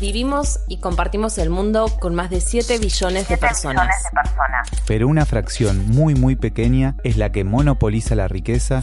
[0.00, 3.94] Vivimos y compartimos el mundo con más de 7 billones de personas.
[4.86, 8.82] Pero una fracción muy muy pequeña es la que monopoliza la riqueza,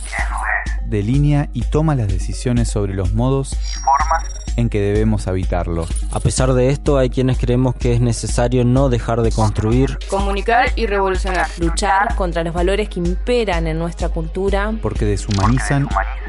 [0.85, 5.87] delinea y toma las decisiones sobre los modos y formas en que debemos habitarlo.
[6.11, 10.71] A pesar de esto, hay quienes creemos que es necesario no dejar de construir, comunicar
[10.75, 15.87] y revolucionar, luchar contra los valores que imperan en nuestra cultura, porque deshumanizan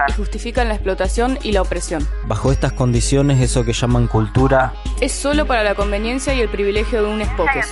[0.09, 2.07] y justifican la explotación y la opresión.
[2.27, 7.03] Bajo estas condiciones, eso que llaman cultura es solo para la conveniencia y el privilegio
[7.03, 7.67] de un espoques.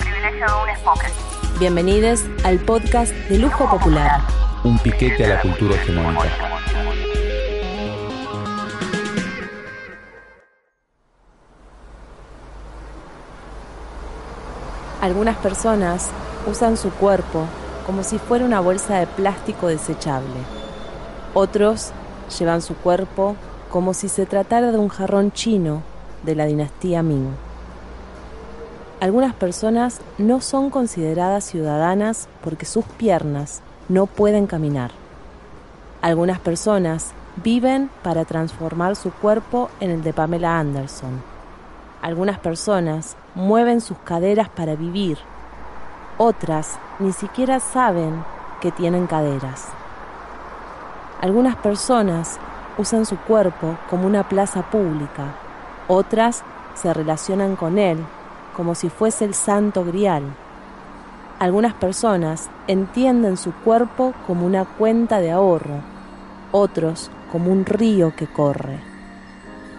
[1.59, 4.21] Bienvenidos al podcast de Lujo Popular.
[4.63, 6.29] Un piquete a la cultura hegemónica.
[15.01, 16.11] Algunas personas
[16.45, 17.47] usan su cuerpo
[17.87, 20.27] como si fuera una bolsa de plástico desechable.
[21.33, 21.91] Otros
[22.37, 23.35] llevan su cuerpo
[23.71, 25.81] como si se tratara de un jarrón chino
[26.21, 27.46] de la dinastía Ming.
[28.99, 34.89] Algunas personas no son consideradas ciudadanas porque sus piernas no pueden caminar.
[36.01, 41.21] Algunas personas viven para transformar su cuerpo en el de Pamela Anderson.
[42.01, 45.19] Algunas personas mueven sus caderas para vivir.
[46.17, 48.23] Otras ni siquiera saben
[48.61, 49.65] que tienen caderas.
[51.21, 52.39] Algunas personas
[52.79, 55.35] usan su cuerpo como una plaza pública.
[55.87, 56.41] Otras
[56.73, 58.03] se relacionan con él
[58.57, 60.23] como si fuese el santo grial.
[61.39, 65.81] Algunas personas entienden su cuerpo como una cuenta de ahorro,
[66.51, 68.79] otros como un río que corre.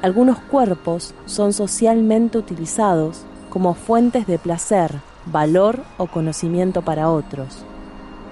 [0.01, 7.65] Algunos cuerpos son socialmente utilizados como fuentes de placer, valor o conocimiento para otros.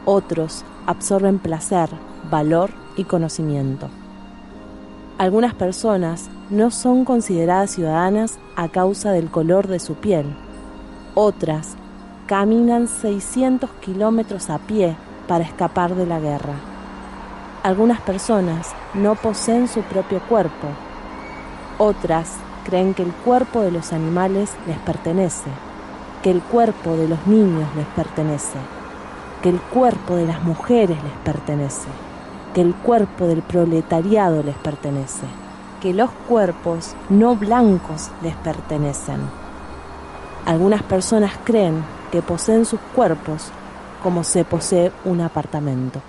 [0.05, 1.91] Otros absorben placer,
[2.31, 3.89] valor y conocimiento.
[5.19, 10.27] Algunas personas no son consideradas ciudadanas a causa del color de su piel.
[11.15, 11.75] Otras
[12.27, 14.95] caminan 600 kilómetros a pie
[15.27, 16.53] para escapar de la guerra.
[17.63, 20.69] Algunas personas no poseen su propio cuerpo.
[21.79, 22.35] Otras
[22.67, 25.49] creen que el cuerpo de los animales les pertenece,
[26.23, 28.59] que el cuerpo de los niños les pertenece,
[29.43, 31.89] que el cuerpo de las mujeres les pertenece,
[32.57, 35.27] que el cuerpo del proletariado les pertenece,
[35.83, 39.21] que los cuerpos no blancos les pertenecen.
[40.47, 43.51] Algunas personas creen que poseen sus cuerpos
[44.03, 46.01] como se posee un apartamento.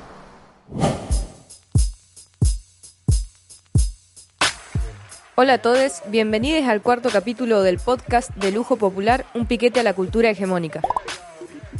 [5.35, 9.83] Hola a todos, bienvenidos al cuarto capítulo del podcast de lujo popular Un piquete a
[9.83, 10.79] la cultura hegemónica.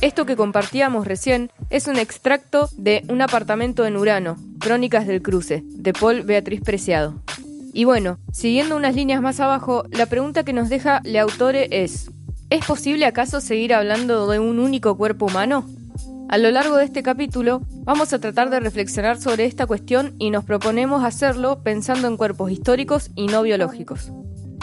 [0.01, 4.35] Esto que compartíamos recién es un extracto de Un apartamento en Urano,
[4.67, 7.23] Crónicas del Cruce, de Paul Beatriz Preciado.
[7.72, 12.11] Y bueno, siguiendo unas líneas más abajo, la pregunta que nos deja le autore es,
[12.50, 15.66] ¿es posible acaso seguir hablando de un único cuerpo humano?
[16.28, 20.31] A lo largo de este capítulo vamos a tratar de reflexionar sobre esta cuestión y
[20.31, 24.11] nos proponemos hacerlo pensando en cuerpos históricos y no biológicos.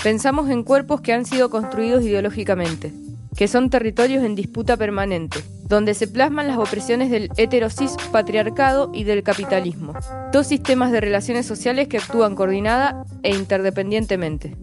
[0.02, 2.92] Pensamos en cuerpos que han sido construidos ideológicamente,
[3.38, 5.38] que son territorios en disputa permanente,
[5.68, 9.94] donde se plasman las opresiones del heterosis patriarcado y del capitalismo,
[10.32, 14.56] dos sistemas de relaciones sociales que actúan coordinada e interdependientemente.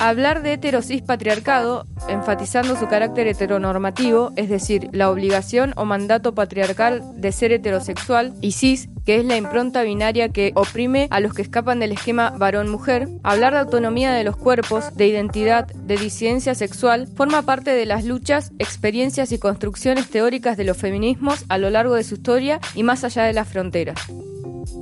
[0.00, 7.02] Hablar de heterosis patriarcado, enfatizando su carácter heteronormativo, es decir, la obligación o mandato patriarcal
[7.20, 11.42] de ser heterosexual, y cis, que es la impronta binaria que oprime a los que
[11.42, 17.06] escapan del esquema varón-mujer, hablar de autonomía de los cuerpos, de identidad, de disidencia sexual,
[17.06, 21.94] forma parte de las luchas, experiencias y construcciones teóricas de los feminismos a lo largo
[21.94, 23.98] de su historia y más allá de las fronteras.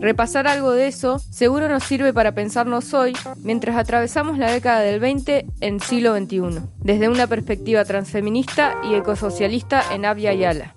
[0.00, 3.12] Repasar algo de eso seguro nos sirve para pensarnos hoy
[3.43, 9.82] mientras atravesamos la década del 20 en siglo XXI, desde una perspectiva transfeminista y ecosocialista
[9.93, 10.75] en Avia Yala.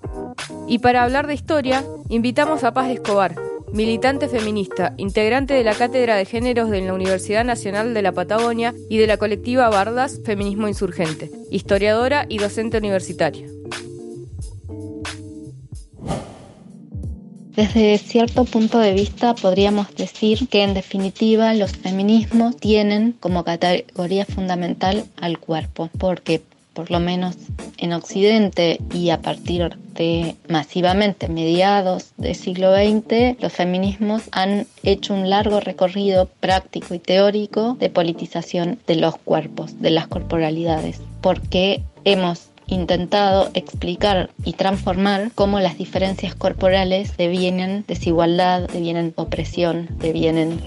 [0.66, 3.34] Y para hablar de historia, invitamos a Paz Escobar,
[3.72, 8.72] militante feminista, integrante de la Cátedra de Géneros de la Universidad Nacional de la Patagonia
[8.88, 13.46] y de la colectiva Bardas Feminismo Insurgente, historiadora y docente universitaria.
[17.56, 24.26] Desde cierto punto de vista podríamos decir que en definitiva los feminismos tienen como categoría
[24.26, 26.42] fundamental al cuerpo, porque
[26.72, 27.36] por lo menos
[27.78, 35.14] en Occidente y a partir de masivamente mediados del siglo XX, los feminismos han hecho
[35.14, 41.82] un largo recorrido práctico y teórico de politización de los cuerpos, de las corporalidades, porque
[42.04, 50.60] hemos intentado explicar y transformar cómo las diferencias corporales devienen desigualdad, devienen opresión, devienen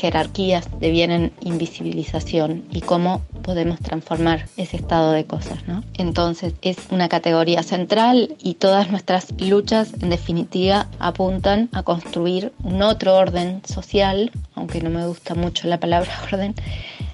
[0.00, 5.58] jerarquías, devienen invisibilización y cómo podemos transformar ese estado de cosas.
[5.98, 12.82] Entonces es una categoría central y todas nuestras luchas en definitiva apuntan a construir un
[12.82, 16.54] otro orden social, aunque no me gusta mucho la palabra orden,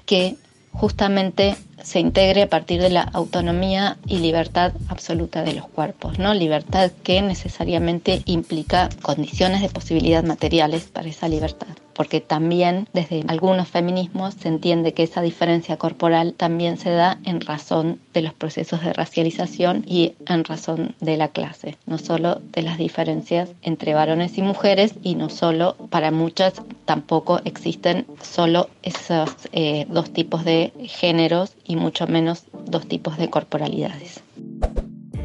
[0.05, 0.37] que
[0.71, 6.33] justamente se integre a partir de la autonomía y libertad absoluta de los cuerpos, ¿no?
[6.33, 13.67] Libertad que necesariamente implica condiciones de posibilidad materiales para esa libertad porque también desde algunos
[13.67, 18.83] feminismos se entiende que esa diferencia corporal también se da en razón de los procesos
[18.83, 24.37] de racialización y en razón de la clase, no solo de las diferencias entre varones
[24.37, 26.53] y mujeres y no solo para muchas
[26.85, 33.29] tampoco existen solo esos eh, dos tipos de géneros y mucho menos dos tipos de
[33.29, 34.21] corporalidades.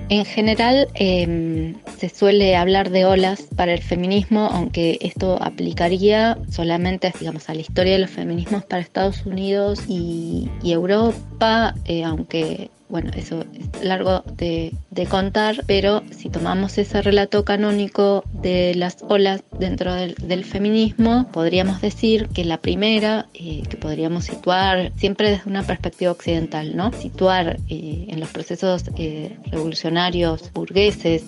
[0.09, 7.13] En general em, se suele hablar de olas para el feminismo, aunque esto aplicaría solamente
[7.19, 13.11] digamos, a la historia de los feminismos para Estados Unidos y, Europa, eh, aunque bueno,
[13.17, 14.75] eso es largo de,
[15.09, 22.29] contar, pero si tomamos ese relato canónico de las olas dentro del, feminismo, podríamos decir
[22.29, 26.93] que la primera, eh, que podríamos situar siempre desde una perspectiva occidental, ¿no?
[26.93, 31.23] Situar eh, en los procesos eh, revolucionarios burgueses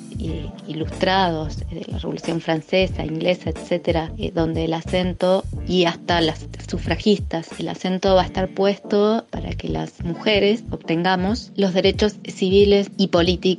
[0.67, 7.69] ilustrados de la Revolución Francesa, Inglesa, etcétera, donde el acento y hasta las sufragistas, el
[7.69, 13.54] acento va a estar puesto para que las mujeres obtengamos los derechos civiles y políticos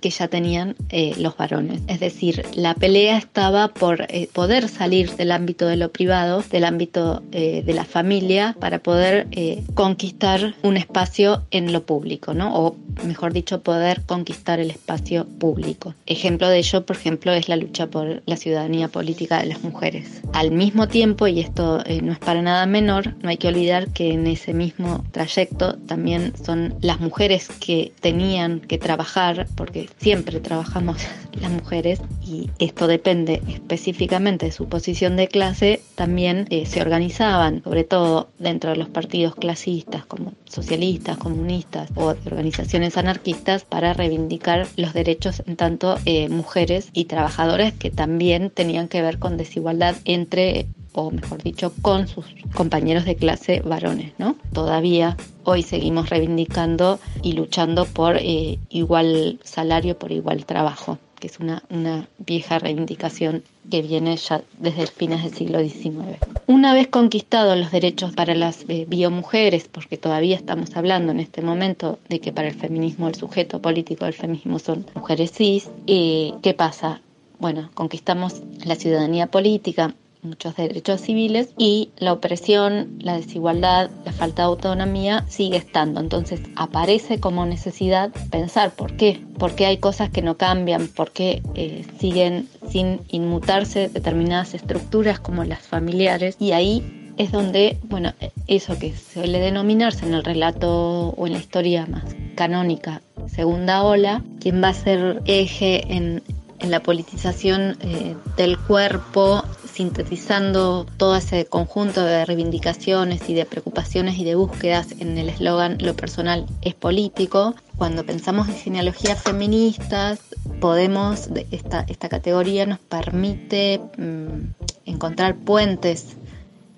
[0.00, 1.80] que ya tenían eh, los varones.
[1.86, 6.64] Es decir, la pelea estaba por eh, poder salir del ámbito de lo privado, del
[6.64, 9.26] ámbito eh, de la familia, para poder
[9.74, 12.54] conquistar un espacio en lo público, ¿no?
[12.54, 15.94] O mejor dicho, poder conquistar el espacio público.
[16.06, 20.22] Ejemplo de ello, por ejemplo, es la lucha por la ciudadanía política de las mujeres.
[20.32, 24.12] Al mismo tiempo, y esto no es para nada menor, no hay que olvidar que
[24.12, 30.98] en ese mismo trayecto también son las mujeres que tenían que trabajar, porque siempre trabajamos
[31.40, 37.62] las mujeres y esto depende específicamente de su posición de clase, también eh, se organizaban,
[37.62, 44.66] sobre todo dentro de los partidos clasistas como socialistas, comunistas o organizaciones anarquistas para reivindicar
[44.76, 49.96] los derechos en tanto eh, mujeres y trabajadores que también tenían que ver con desigualdad
[50.04, 54.36] entre o mejor dicho, con sus compañeros de clase varones, ¿no?
[54.52, 61.38] Todavía hoy seguimos reivindicando y luchando por eh, igual salario, por igual trabajo, que es
[61.38, 66.18] una, una vieja reivindicación que viene ya desde fines del siglo XIX.
[66.46, 71.42] Una vez conquistados los derechos para las eh, biomujeres, porque todavía estamos hablando en este
[71.42, 76.32] momento de que para el feminismo el sujeto político del feminismo son mujeres cis, eh,
[76.42, 77.00] ¿qué pasa?
[77.38, 84.42] Bueno, conquistamos la ciudadanía política, muchos derechos civiles y la opresión, la desigualdad, la falta
[84.42, 86.00] de autonomía sigue estando.
[86.00, 91.10] Entonces aparece como necesidad pensar por qué, por qué hay cosas que no cambian, por
[91.10, 98.12] qué eh, siguen sin inmutarse determinadas estructuras como las familiares y ahí es donde, bueno,
[98.46, 102.04] eso que suele denominarse en el relato o en la historia más
[102.36, 106.22] canónica, segunda ola, quien va a ser eje en,
[106.62, 109.42] la politización eh, del cuerpo
[109.72, 115.78] sintetizando todo ese conjunto de reivindicaciones y de preocupaciones y de búsquedas en el eslogan
[115.80, 117.54] Lo personal es político.
[117.76, 120.20] Cuando pensamos en genealogías feministas,
[120.60, 124.54] podemos, esta, esta categoría nos permite mm,
[124.86, 126.16] encontrar puentes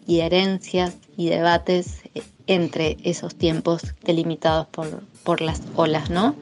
[0.07, 6.37] y herencias y debates eh, entre esos tiempos delimitados por, por las olas, ¿no?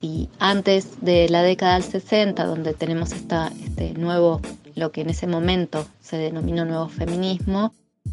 [0.00, 4.40] Y antes de la década del 60, donde tenemos esta, este nuevo
[4.76, 7.72] lo que en ese momento se denominó nuevo feminismo,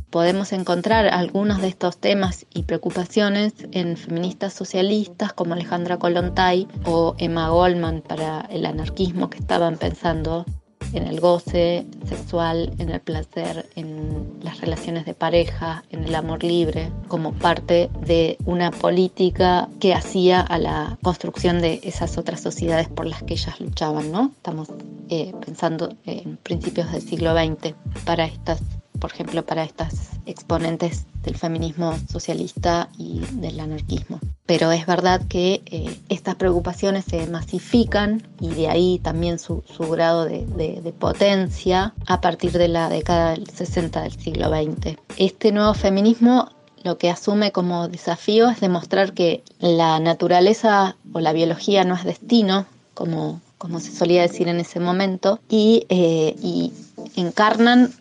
[0.10, 7.16] podemos encontrar algunos de estos temas y preocupaciones en feministas socialistas como Alejandra Kolontai o
[7.20, 10.46] Emma Goldman para el anarquismo que estaban pensando
[10.94, 16.44] en el goce sexual, en el placer, en las relaciones de pareja, en el amor
[16.44, 22.88] libre, como parte de una política que hacía a la construcción de esas otras sociedades
[22.88, 24.32] por las que ellas luchaban, ¿no?
[24.36, 24.70] Estamos
[25.10, 27.74] eh, pensando en principios del siglo XX
[28.06, 28.62] para estas
[29.04, 34.22] por ejemplo, para estas exponentes del feminismo socialista y del anarquismo.
[34.46, 40.24] Pero es verdad que eh, estas preocupaciones se masifican y de ahí también su, grado
[40.24, 44.96] de, potencia a partir de la década del 60 del siglo XX.
[45.18, 46.48] Este nuevo feminismo
[46.82, 52.06] lo que asume como desafío es demostrar que la naturaleza o la biología no es
[52.06, 56.72] destino, como, como se solía decir en ese momento, y, eh, y
[57.18, 57.92] encarnan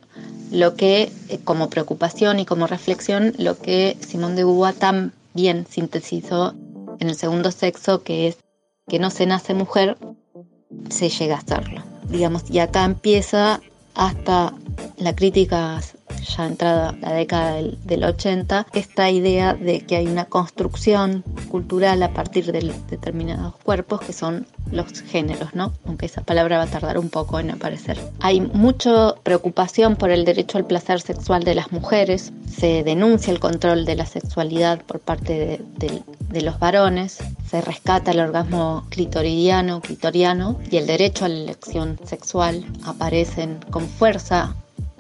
[0.53, 5.67] lo que, eh, como preocupación y como reflexión, lo que Simón de Beauvoir tan bien
[5.69, 6.55] sintetizó
[7.01, 8.37] en el segundo sexo, que es
[8.89, 9.97] que no se nace mujer,
[10.91, 11.83] se llega a serlo.
[12.09, 13.61] Digamos, y acá empieza
[13.95, 14.53] hasta
[14.99, 15.81] la crítica
[16.21, 17.55] ya entrada la década
[17.85, 24.01] del, 80, esta idea de que hay una construcción cultural a partir de determinados cuerpos
[24.01, 25.73] que son los géneros, ¿no?
[25.87, 27.99] Aunque esa palabra va a tardar un poco en aparecer.
[28.21, 33.41] Hay mucha preocupación por el derecho al placer sexual de las mujeres, se denuncia el
[33.41, 39.81] control de la sexualidad por parte de, de los varones, se rescata el orgasmo clitoridiano,
[39.81, 44.55] clitoriano y el derecho a la elección sexual aparecen con fuerza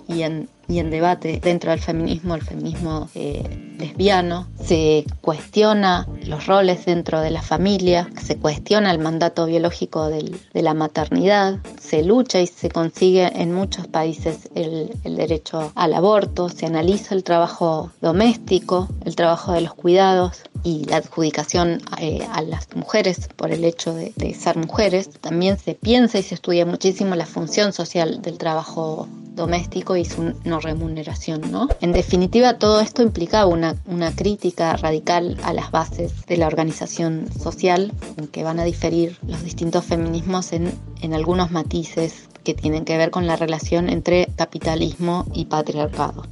[0.09, 3.43] y en y en debate dentro del feminismo, el feminismo eh,
[3.79, 10.63] lesbiano, se cuestiona los roles dentro de la familia, se cuestiona el mandato biológico de
[10.63, 16.67] la maternidad, se lucha y se consigue en muchos países el, derecho al aborto, se
[16.67, 22.75] analiza el trabajo doméstico, el trabajo de los cuidados y la adjudicación eh, a las
[22.75, 25.11] mujeres por el hecho de, de ser mujeres.
[25.21, 30.35] También se piensa y se estudia muchísimo la función social del trabajo doméstico y su
[30.45, 31.69] no remuneración, ¿no?
[31.81, 37.29] En definitiva, todo esto implicaba una, una crítica radical a las bases de la organización
[37.39, 42.85] social, en que van a diferir los distintos feminismos en, en algunos matices que tienen
[42.85, 46.25] que ver con la relación entre capitalismo y patriarcado.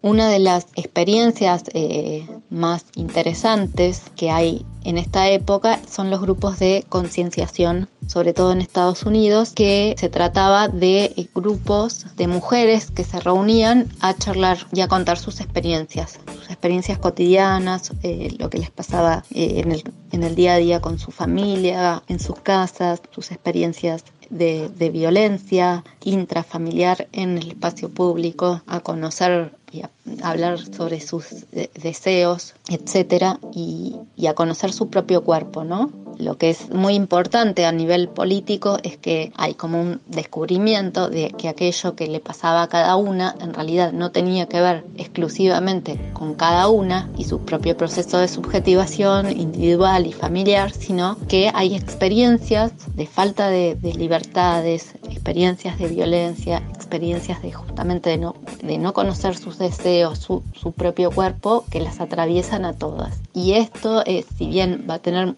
[0.00, 6.58] Una de las experiencias eh, más interesantes que hay en esta época son los grupos
[6.58, 13.04] de concienciación, sobre todo en Estados Unidos, que se trataba de grupos de mujeres que
[13.04, 18.58] se reunían a charlar y a contar sus experiencias, sus experiencias cotidianas, eh, lo que
[18.58, 22.38] les pasaba eh, en, el, en el día a día con su familia, en sus
[22.40, 29.90] casas, sus experiencias de, de, violencia intrafamiliar en el espacio público, a conocer y a
[30.22, 35.90] hablar sobre sus deseos, etcétera, y, y, a conocer su propio cuerpo, ¿no?
[36.18, 41.32] Lo que es muy importante a nivel político es que hay como un descubrimiento de
[41.36, 45.98] que aquello que le pasaba a cada una en realidad no tenía que ver exclusivamente
[46.12, 51.74] con cada una y su propio proceso de subjetivación individual y familiar, sino que hay
[51.74, 58.78] experiencias de falta de, de libertades, experiencias de violencia, experiencias de justamente de no, de
[58.78, 63.18] no conocer sus deseos, su, su propio cuerpo, que las atraviesan a todas.
[63.34, 65.34] Y esto, eh, si bien va a tener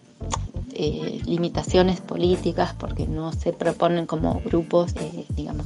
[0.73, 5.65] eh, limitaciones políticas porque no se proponen como grupos, eh, digamos,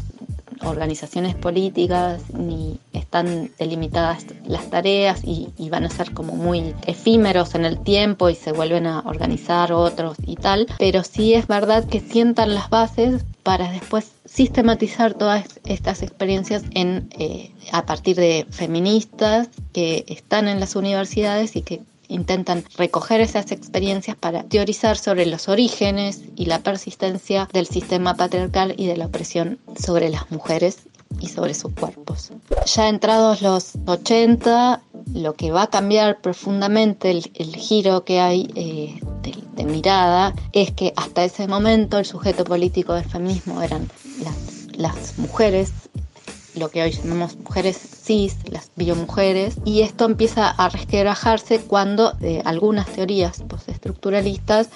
[0.62, 7.56] organizaciones políticas ni están delimitadas las tareas y, y, van a ser como muy efímeros
[7.56, 11.86] en el tiempo y se vuelven a organizar otros y tal, pero sí es verdad
[11.86, 18.46] que sientan las bases para después sistematizar todas estas experiencias en, eh, a partir de
[18.50, 25.26] feministas que están en las universidades y que intentan recoger esas experiencias para teorizar sobre
[25.26, 30.80] los orígenes y la persistencia del sistema patriarcal y de la opresión sobre las mujeres
[31.20, 32.32] y sobre sus cuerpos.
[32.66, 34.82] Ya entrados los 80,
[35.14, 40.34] lo que va a cambiar profundamente el, el giro que hay eh, de, de, mirada
[40.54, 43.90] es que hasta ese momento el sujeto político del feminismo eran
[44.24, 45.74] las, las mujeres
[46.60, 52.42] lo que hoy llamamos mujeres cis, las biomujeres, y esto empieza a resquebrajarse cuando eh,
[52.46, 54.70] algunas teorías postestructuralistas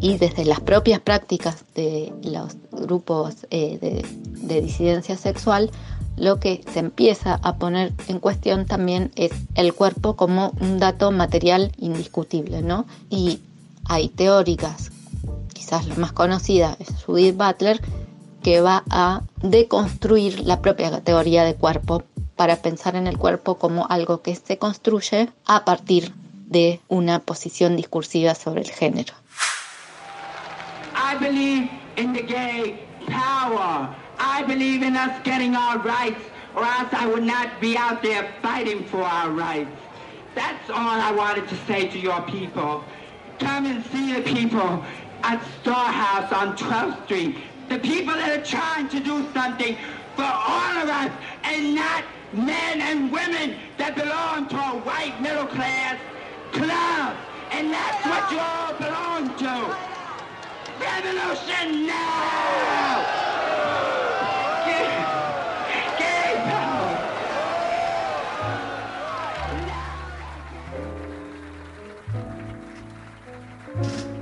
[0.00, 4.04] y desde las propias prácticas de los grupos eh, de,
[4.46, 5.70] de disidencia sexual,
[6.16, 11.10] lo que se empieza a poner en cuestión también es el cuerpo como un dato
[11.12, 12.86] material indiscutible, ¿no?
[13.10, 13.40] Y
[13.84, 14.90] hay teóricas,
[15.52, 17.80] quizás la más conocida es Judith Butler,
[18.46, 22.04] que va a deconstruir la propia categoría de cuerpo
[22.36, 26.12] para pensar en el cuerpo como algo que se construye a partir
[26.46, 29.14] de una posición discursiva sobre el género.
[30.94, 33.88] I believe in the gay power.
[34.20, 36.22] I believe in us getting our rights,
[36.54, 39.74] or else I would not be out there fighting for our rights.
[40.36, 42.84] That's all I wanted to say to your people.
[43.40, 44.84] Come and see the people
[45.24, 47.34] at Storehouse on 12th Street.
[47.68, 49.76] The people that are trying to do something
[50.14, 51.10] for all of us
[51.42, 55.98] and not men and women that belong to a white middle class
[56.52, 57.16] club.
[57.50, 59.76] And that's what you all belong to.
[60.80, 63.26] Revolution now!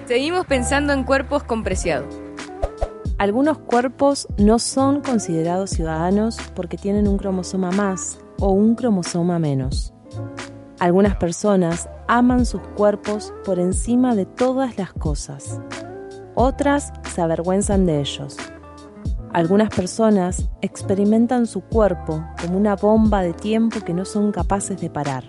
[0.07, 2.24] Seguimos pensando en cuerpos con preciado.
[3.17, 9.95] Algunos cuerpos no son considerados ciudadanos porque tienen un cromosoma más o un cromosoma menos.
[10.81, 15.61] Algunas personas aman sus cuerpos por encima de todas las cosas.
[16.35, 18.37] Otras se avergüenzan de ellos.
[19.33, 24.91] Algunas personas experimentan su cuerpo como una bomba de tiempo que no son capaces de
[24.91, 25.23] parar.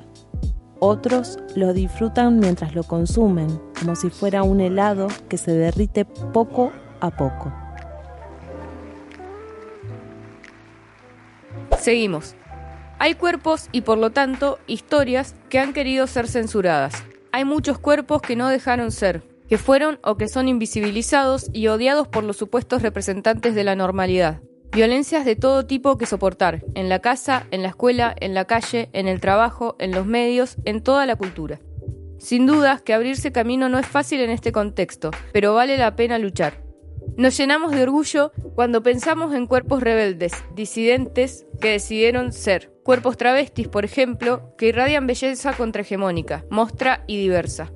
[0.79, 3.47] Otros lo disfrutan mientras lo consumen,
[3.79, 7.64] como si fuera un helado que se derrite poco a poco.
[11.85, 12.33] Seguimos.
[12.97, 17.03] Hay cuerpos y por lo tanto historias que han querido ser censuradas.
[17.31, 22.07] Hay muchos cuerpos que no dejaron ser, que fueron o que son invisibilizados y odiados
[22.07, 24.41] por los supuestos representantes de la normalidad.
[24.71, 28.89] Violencias de todo tipo que soportar, en la casa, en la escuela, en la calle,
[28.93, 31.59] en el trabajo, en los medios, en toda la cultura.
[32.17, 36.17] Sin dudas que abrirse camino no es fácil en este contexto, pero vale la pena
[36.17, 36.64] luchar.
[37.17, 42.73] Nos llenamos de orgullo cuando pensamos en cuerpos rebeldes, disidentes, que decidieron ser.
[42.83, 47.71] Cuerpos travestis, por ejemplo, que irradian belleza contrahegemónica, mostra y diversa.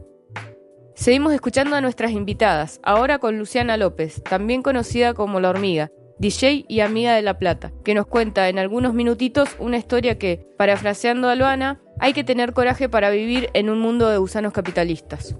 [0.93, 6.65] Seguimos escuchando a nuestras invitadas, ahora con Luciana López, también conocida como La Hormiga, DJ
[6.67, 11.29] y amiga de La Plata, que nos cuenta en algunos minutitos una historia que, parafraseando
[11.29, 15.37] a Luana, hay que tener coraje para vivir en un mundo de gusanos capitalistas.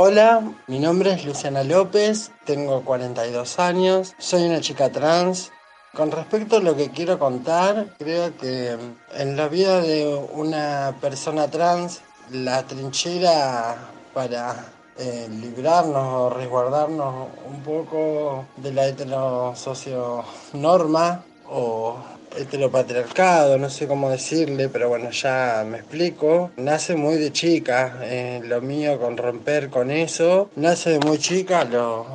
[0.00, 5.50] Hola, mi nombre es Luciana López, tengo 42 años, soy una chica trans.
[5.92, 8.78] Con respecto a lo que quiero contar, creo que
[9.16, 12.00] en la vida de una persona trans,
[12.30, 13.76] la trinchera
[14.14, 14.66] para
[14.98, 21.96] eh, librarnos o resguardarnos un poco de la heterosocio-norma o
[22.36, 26.50] heteropatriarcado, no sé cómo decirle, pero bueno, ya me explico.
[26.56, 30.50] Nace muy de chica, eh, lo mío con romper con eso.
[30.56, 32.06] Nace muy chica, los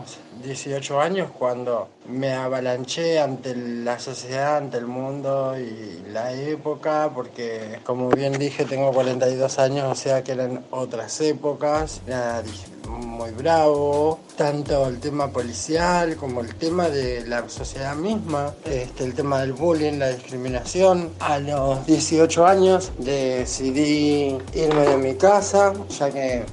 [0.43, 7.79] 18 años, cuando me avalanché ante la sociedad, ante el mundo y la época, porque
[7.83, 12.01] como bien dije, tengo 42 años, o sea que eran otras épocas.
[12.05, 12.43] Era
[12.89, 19.13] muy bravo, tanto el tema policial como el tema de la sociedad misma, este, el
[19.13, 21.09] tema del bullying, la discriminación.
[21.19, 26.45] A los 18 años decidí irme de mi casa, ya que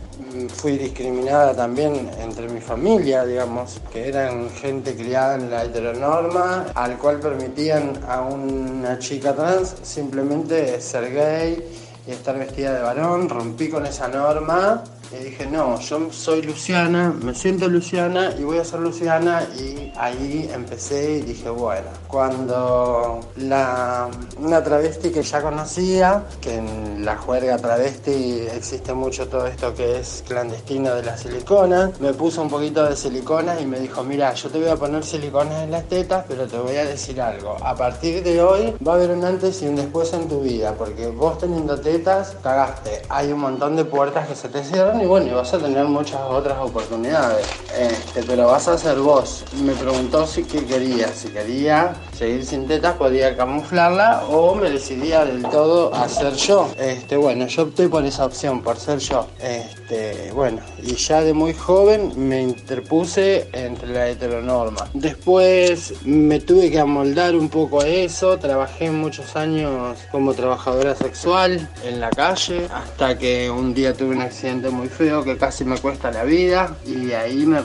[0.55, 6.99] fui discriminada también entre mi familia, digamos, que eran gente criada en la heteronorma, al
[6.99, 11.65] cual permitían a una chica trans simplemente ser gay
[12.07, 13.29] y estar vestida de varón.
[13.29, 18.59] Rompí con esa norma y dije, no, yo soy Luciana, me siento Luciana y voy
[18.59, 19.43] a ser Luciana.
[19.59, 27.05] Y ahí empecé y dije, bueno, cuando la, una travesti que ya conocía, que en
[27.05, 32.43] la juerga travesti existe mucho todo esto que es clandestino de la silicona, me puso
[32.43, 35.73] un poquito de silicona y me dijo, mira, yo te voy a poner siliconas en
[35.73, 39.11] las tetas, pero te voy a decir algo, a partir de hoy va a haber
[39.11, 43.41] un antes y un después en tu vida, porque vos teniendo tetas, cagaste, hay un
[43.41, 46.59] montón de puertas que se te cierran y bueno, y vas a tener muchas otras
[46.61, 47.47] oportunidades.
[47.79, 49.45] Este, pero vas a hacer vos.
[49.63, 55.25] Me preguntó si qué quería, si quería seguir sin tetas, podía camuflarla o me decidía
[55.25, 56.69] del todo a ser yo.
[56.79, 59.27] Este, bueno, yo opté por esa opción, por ser yo.
[59.41, 64.91] Este, bueno, y ya de muy joven me interpuse entre la heteronorma.
[64.93, 71.71] Después me tuve que amoldar un poco a eso, trabajé muchos años como trabajadora sexual
[71.87, 74.91] en la calle, hasta que un día tuve un accidente muy
[75.25, 77.61] que casi me cuesta la vida y ahí me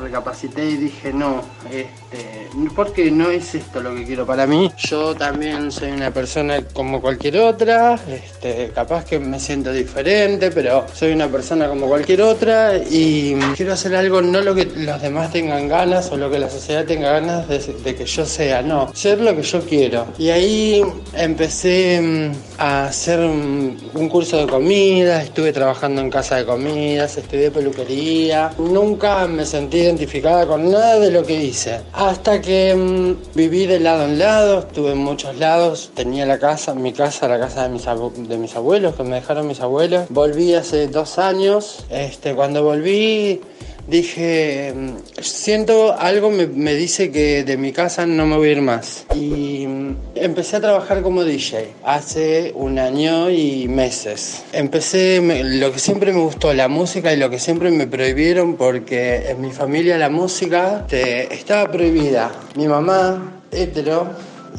[0.00, 4.70] recapacité y dije no, este, este, porque no es esto lo que quiero para mí.
[4.78, 10.86] Yo también soy una persona como cualquier otra, este, capaz que me siento diferente, pero
[10.92, 15.32] soy una persona como cualquier otra y quiero hacer algo no lo que los demás
[15.32, 19.20] tengan ganas o lo que la sociedad tenga ganas de, que yo sea, no, ser
[19.20, 20.06] lo que yo quiero.
[20.18, 20.82] Y ahí
[21.14, 27.50] empecé mm, a hacer un curso de comida, estuve trabajando en casa de comidas, estudié
[27.50, 31.80] peluquería, nunca me sentí identificada con nada de lo que hice.
[31.96, 36.74] Hasta que mm, viví de lado en lado, estuve en muchos lados, tenía la casa,
[36.74, 37.86] mi casa, la casa de mis,
[38.28, 40.04] de mis abuelos, que me dejaron mis abuelos.
[40.10, 43.40] Volví hace dos años, este, cuando volví
[43.86, 48.52] dije, mm, siento algo me, me, dice que de mi casa no me voy a
[48.52, 49.06] ir más.
[49.14, 54.44] Y mm, empecé a trabajar como DJ hace un año y meses.
[54.52, 59.30] Empecé lo que siempre me gustó, la música y lo que siempre me prohibieron porque
[59.30, 62.32] en mi familia la música te, estaba prohibida.
[62.56, 64.08] Mi mamá, hetero,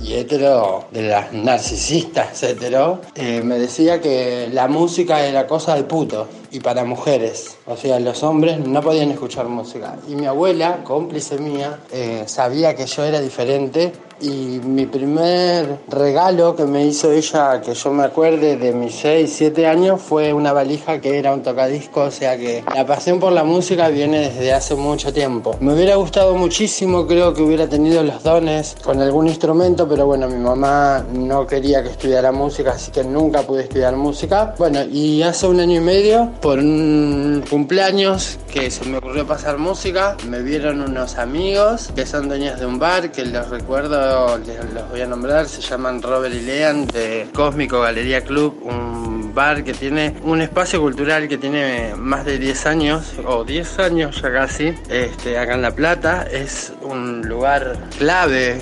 [0.03, 5.83] y hetero, de las narcisistas hetero, eh, me decía que la música era cosa de
[5.83, 7.57] puto y para mujeres.
[7.65, 9.97] O sea, los hombres no podían escuchar música.
[10.07, 16.55] Y mi abuela, cómplice mía, eh, sabía que yo era diferente y mi primer regalo
[16.55, 20.53] que me hizo ella, que yo me acuerde de mis 6, 7 años, fue una
[20.53, 24.53] valija que era un tocadisco, o sea que la pasión por la música viene desde
[24.53, 25.55] hace mucho tiempo.
[25.59, 30.27] Me hubiera gustado muchísimo, creo que hubiera tenido los dones con algún instrumento, pero bueno,
[30.27, 34.55] mi mamá no quería que estudiara música, así que nunca pude estudiar música.
[34.57, 39.57] Bueno, y hace un año y medio por un cumpleaños que se me ocurrió pasar
[39.57, 40.15] música.
[40.27, 44.89] Me vieron unos amigos que son dueños de un bar, que los recuerdo, les, los
[44.89, 49.73] voy a nombrar, se llaman Robert y Lean de Cósmico Galería Club, un bar que
[49.73, 54.73] tiene un espacio cultural que tiene más de 10 años, o 10 años ya casi,
[54.89, 56.27] este, acá en La Plata.
[56.31, 58.59] Es un lugar clave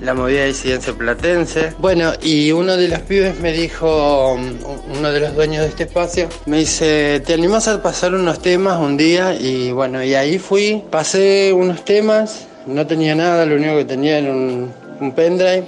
[0.00, 1.72] la movida de disidencia platense.
[1.78, 6.28] Bueno, y uno de los pibes me dijo, uno de los dueños de este espacio,
[6.46, 9.34] me dice, ¿te animas a pasar unos temas un día?
[9.34, 14.18] Y bueno, y ahí fui, pasé unos temas, no tenía nada, lo único que tenía
[14.18, 15.64] era un, un pendrive,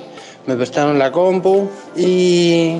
[0.46, 2.76] me prestaron la compu y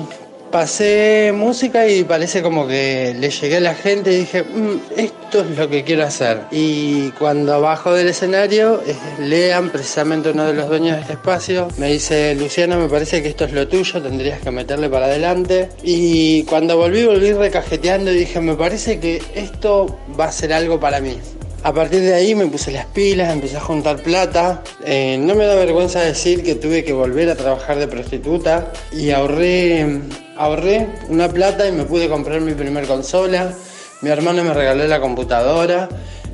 [0.51, 5.41] pasé música y parece como que le llegué a la gente y dije, mm, esto
[5.41, 6.41] es lo que quiero hacer.
[6.51, 11.69] Y cuando bajo del escenario, eh, Lean, precisamente uno de los dueños de este espacio,
[11.77, 15.69] me dice, Luciana, me parece que esto es lo tuyo, tendrías que meterle para adelante.
[15.81, 20.79] Y cuando volví, volví recajeteando y dije, me parece que esto va a ser algo
[20.79, 21.17] para mí.
[21.63, 24.63] A partir de ahí me puse las pilas, empecé a juntar plata.
[24.83, 29.11] Eh, no me da vergüenza decir que tuve que volver a trabajar de prostituta y
[29.11, 30.01] ahorré
[30.37, 33.53] ahorré una plata y me pude comprar mi primer consola.
[34.01, 35.87] Mi hermano me regaló la computadora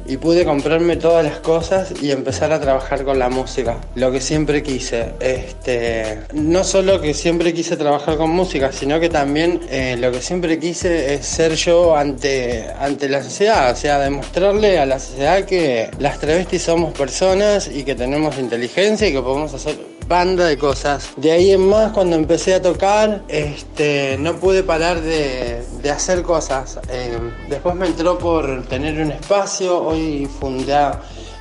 [0.08, 4.22] y pude comprarme todas las cosas y empezar a trabajar con la música, lo que
[4.22, 5.14] siempre quise.
[5.20, 10.22] Este, no solo que siempre quise trabajar con música, sino que también eh, lo que
[10.22, 15.44] siempre quise es ser yo ante, ante la sociedad, o sea, demostrarle a la sociedad
[15.44, 20.58] que las travestis somos personas y que tenemos inteligencia y que podemos hacer banda de
[20.58, 21.10] cosas.
[21.17, 26.80] De ahí en más, cuando empecé a tocar, este, no pude parar de, hacer cosas.
[26.89, 27.17] Eh,
[27.50, 29.82] después me entró por tener un espacio.
[29.82, 30.76] Hoy fundé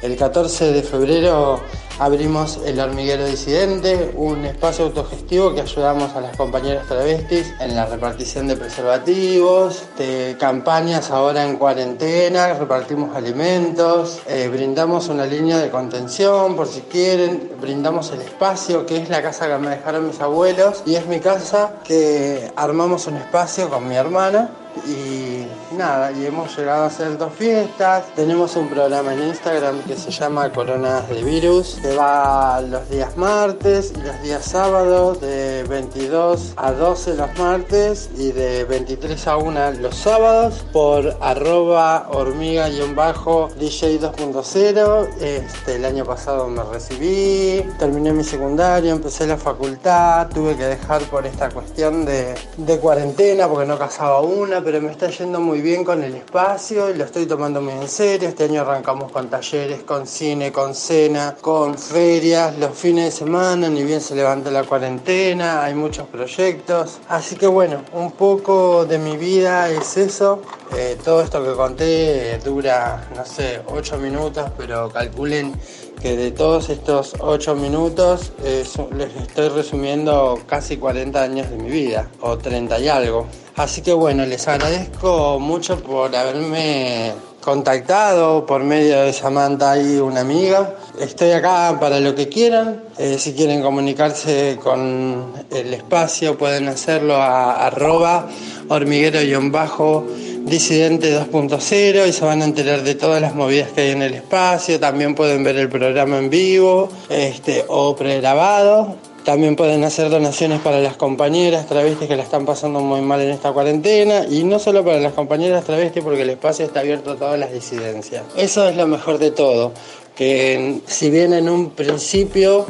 [0.02, 1.61] el 14 de febrero
[1.98, 7.87] Abrimos el hormiguero disidente, un espacio autogestivo que ayudamos a las compañeras travestis en la
[7.87, 15.70] repartición de preservativos, de campañas ahora en cuarentena, repartimos alimentos, eh, brindamos una línea de
[15.70, 20.20] contención por si quieren, brindamos el espacio que es la casa que me dejaron mis
[20.20, 24.50] abuelos y es mi casa que armamos un espacio con mi hermana
[24.87, 28.05] y nada, y hemos llegado a hacer dos fiestas.
[28.15, 33.17] Tenemos un programa en Instagram que se llama Coronas de Virus, que va los días
[33.17, 39.37] martes y los días sábados, de 22 a 12 los martes y de 23 a
[39.37, 45.09] 1 los sábados, por arroba hormiga-dj 2.0.
[45.21, 51.03] Este, el año pasado me recibí, terminé mi secundario, empecé la facultad, tuve que dejar
[51.03, 55.61] por esta cuestión de, de cuarentena porque no casaba una pero me está yendo muy
[55.61, 58.29] bien con el espacio y lo estoy tomando muy en serio.
[58.29, 63.68] Este año arrancamos con talleres, con cine, con cena, con ferias, los fines de semana,
[63.68, 66.98] ni bien se levanta la cuarentena, hay muchos proyectos.
[67.09, 70.42] Así que bueno, un poco de mi vida es eso.
[70.76, 75.55] Eh, todo esto que conté dura, no sé, 8 minutos, pero calculen
[76.02, 78.64] que de todos estos 8 minutos eh,
[78.96, 83.29] les estoy resumiendo casi 40 años de mi vida, o 30 y algo.
[83.57, 90.21] Así que bueno, les agradezco mucho por haberme contactado por medio de Samantha y una
[90.21, 90.75] amiga.
[91.01, 92.83] Estoy acá para lo que quieran.
[92.99, 98.29] Eh, si quieren comunicarse con el espacio pueden hacerlo a arroba
[98.69, 104.12] hormiguero-disidente 2.0 y se van a enterar de todas las movidas que hay en el
[104.12, 104.79] espacio.
[104.79, 108.97] También pueden ver el programa en vivo este, o pregrabado.
[109.27, 113.31] También pueden hacer donaciones para las compañeras travestis que la están pasando muy mal en
[113.31, 117.17] esta cuarentena y no solo para las compañeras travestis porque el espacio está abierto a
[117.17, 118.23] todas las disidencias.
[118.37, 119.73] Eso es lo mejor de todo,
[120.15, 122.67] que si bien en un principio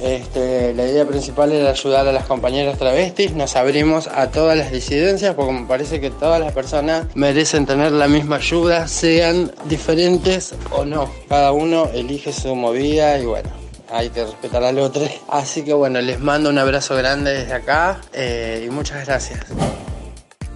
[0.00, 4.72] este, la idea principal era ayudar a las compañeras travestis, nos abrimos a todas las
[4.72, 10.56] disidencias porque me parece que todas las personas merecen tener la misma ayuda, sean diferentes
[10.72, 11.08] o no.
[11.28, 13.59] Cada uno elige su movida y bueno,
[13.92, 15.02] hay que respetar al otro.
[15.28, 19.46] Así que bueno, les mando un abrazo grande desde acá eh, y muchas gracias.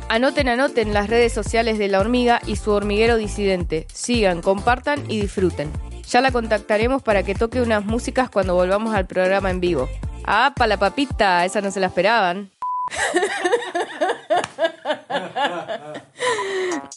[0.09, 3.87] Anoten, anoten las redes sociales de La Hormiga y su hormiguero disidente.
[3.93, 5.71] Sigan, compartan y disfruten.
[6.09, 9.89] Ya la contactaremos para que toque unas músicas cuando volvamos al programa en vivo.
[10.25, 12.51] Ah, pa' la papita, esa no se la esperaban.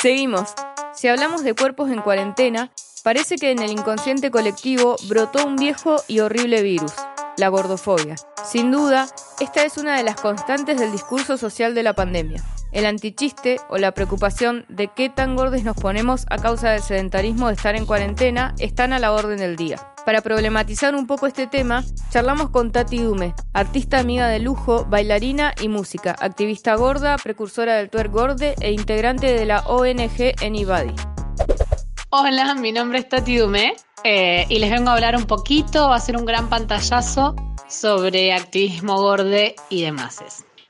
[0.00, 0.54] Seguimos.
[0.94, 2.70] Si hablamos de cuerpos en cuarentena,
[3.02, 6.92] Parece que en el inconsciente colectivo brotó un viejo y horrible virus,
[7.38, 8.16] la gordofobia.
[8.44, 9.08] Sin duda,
[9.40, 12.42] esta es una de las constantes del discurso social de la pandemia.
[12.72, 17.48] El antichiste o la preocupación de qué tan gordes nos ponemos a causa del sedentarismo
[17.48, 19.89] de estar en cuarentena están a la orden del día.
[20.04, 25.54] Para problematizar un poco este tema, charlamos con Tati Dume, artista amiga de lujo, bailarina
[25.60, 30.94] y música, activista gorda, precursora del twerk gorde e integrante de la ONG Anybody.
[32.08, 35.96] Hola, mi nombre es Tati Dumé eh, y les vengo a hablar un poquito, va
[35.96, 37.36] a ser un gran pantallazo
[37.68, 40.18] sobre activismo gorde y demás.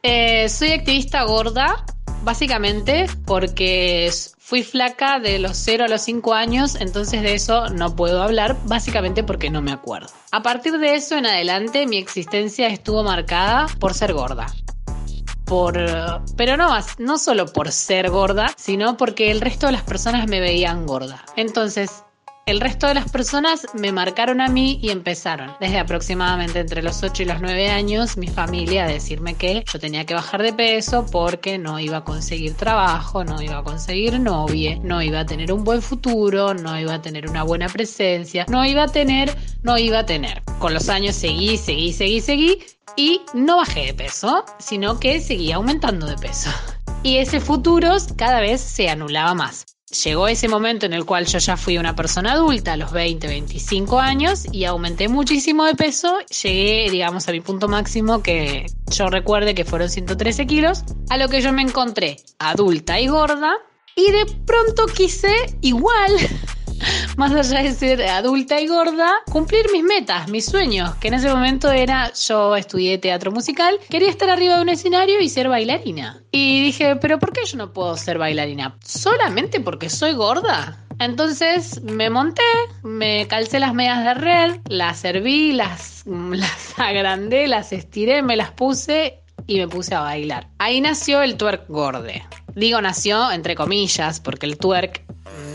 [0.03, 1.85] Eh, soy activista gorda,
[2.25, 4.11] básicamente porque
[4.51, 8.57] fui flaca de los 0 a los 5 años, entonces de eso no puedo hablar,
[8.65, 10.09] básicamente porque no me acuerdo.
[10.33, 14.49] A partir de eso en adelante mi existencia estuvo marcada por ser gorda
[15.45, 15.77] por,
[16.37, 20.39] pero no, no solo por ser gorda, sino porque el resto de las personas me
[20.39, 21.25] veían gorda.
[21.35, 22.05] Entonces,
[22.47, 27.03] el resto de las personas me marcaron a mí y empezaron, desde aproximadamente entre los
[27.03, 30.53] 8 y los 9 años, mi familia a decirme que yo tenía que bajar de
[30.53, 35.27] peso porque no iba a conseguir trabajo, no iba a conseguir novia, no iba a
[35.27, 39.37] tener un buen futuro, no iba a tener una buena presencia, no iba a tener,
[39.63, 40.43] no iba a tener.
[40.59, 42.59] Con los años seguí, seguí, seguí, seguí
[42.97, 46.51] y no bajé de peso, sino que seguía aumentando de peso.
[47.03, 49.67] Y ese futuro cada vez se anulaba más.
[49.91, 53.27] Llegó ese momento en el cual yo ya fui una persona adulta a los 20,
[53.27, 56.17] 25 años y aumenté muchísimo de peso.
[56.43, 61.29] Llegué, digamos, a mi punto máximo que yo recuerde que fueron 113 kilos, a lo
[61.29, 63.55] que yo me encontré adulta y gorda.
[63.97, 66.17] Y de pronto quise igual
[67.17, 71.29] más allá de ser adulta y gorda, cumplir mis metas, mis sueños, que en ese
[71.29, 76.23] momento era yo estudié teatro musical, quería estar arriba de un escenario y ser bailarina.
[76.31, 78.77] Y dije, pero ¿por qué yo no puedo ser bailarina?
[78.85, 80.87] ¿Solamente porque soy gorda?
[81.01, 82.43] Entonces me monté,
[82.83, 88.53] me calcé las medias de red, las serví, las, las agrandé, las estiré, me las
[88.53, 90.49] puse y me puse a bailar.
[90.59, 92.23] Ahí nació el twerk gorde.
[92.55, 95.10] Digo nació entre comillas porque el twerk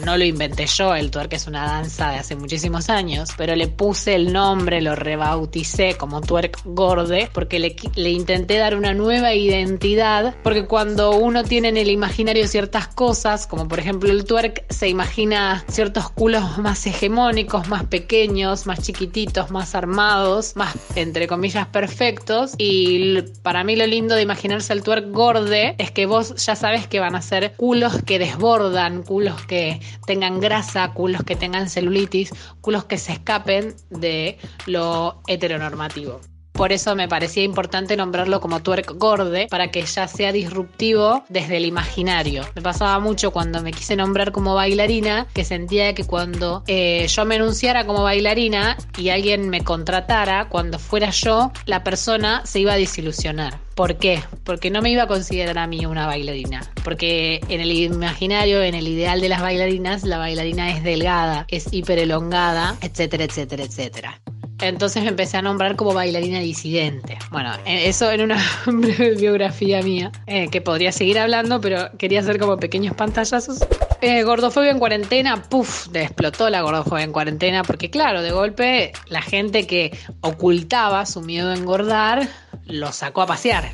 [0.06, 3.68] no lo inventé yo, el twerk es una danza de hace muchísimos años, pero le
[3.68, 10.36] puse el nombre, lo rebauticé como twerk gorde, porque le, intenté dar una nueva identidad,
[10.44, 14.90] porque cuando uno tiene en el imaginario ciertas cosas, como por ejemplo el twerk, se
[14.90, 22.54] imagina ciertos culos más hegemónicos, más pequeños, más chiquititos, más armados, más entre comillas perfectos,
[22.60, 26.88] y para mí lo lindo de imaginarse el twerk gorde es que vos ya sabes
[26.88, 29.75] que van a ser culos que desbordan, culos que
[30.06, 36.22] tengan grasa, culos que tengan celulitis, culos que se escapen de lo heteronormativo.
[36.56, 41.58] Por eso me parecía importante nombrarlo como twerk gorde para que ya sea disruptivo desde
[41.58, 42.44] el imaginario.
[42.56, 47.26] Me pasaba mucho cuando me quise nombrar como bailarina que sentía que cuando eh, yo
[47.26, 52.74] me enunciara como bailarina y alguien me contratara, cuando fuera yo, la persona se iba
[52.74, 53.60] a desilusionar.
[53.76, 54.24] ¿Por qué?
[54.46, 56.62] Porque no me iba a considerar a mí una bailarina.
[56.86, 61.68] Porque en el imaginario, en el ideal de las bailarinas, la bailarina es delgada, es
[61.74, 64.22] hiperelongada, etcétera, etcétera, etcétera.
[64.62, 67.18] Entonces me empecé a nombrar como bailarina disidente.
[67.32, 72.22] Bueno, e, eso en una breve biografía mía, eh, que podría seguir hablando, pero quería
[72.22, 73.60] hacer como pequeños pantallazos.
[74.02, 79.22] Eh, gordofobia en cuarentena, puff, explotó la gordofobia en cuarentena, porque claro, de golpe la
[79.22, 82.28] gente que ocultaba su miedo a engordar
[82.66, 83.72] lo sacó a pasear.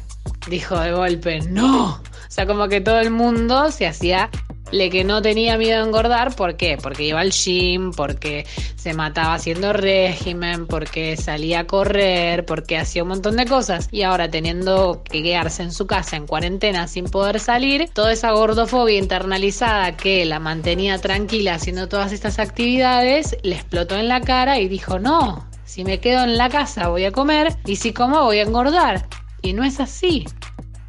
[0.48, 2.02] Dijo de golpe, no, O
[2.34, 4.30] sea, como que todo el mundo se hacía
[4.72, 6.78] le que no tenía miedo a engordar, ¿por qué?
[6.82, 13.04] Porque iba al gym, porque se mataba haciendo régimen, porque salía a correr, porque hacía
[13.04, 13.90] un montón de cosas.
[13.92, 18.32] Y ahora teniendo que quedarse en su casa en cuarentena sin poder salir, toda esa
[18.32, 24.60] gordofobia internalizada que la mantenía tranquila haciendo todas estas actividades, le explotó en la cara
[24.60, 28.24] y dijo, no, si me quedo en la casa voy a comer y si como
[28.24, 29.08] voy a engordar.
[29.42, 30.26] Y no es así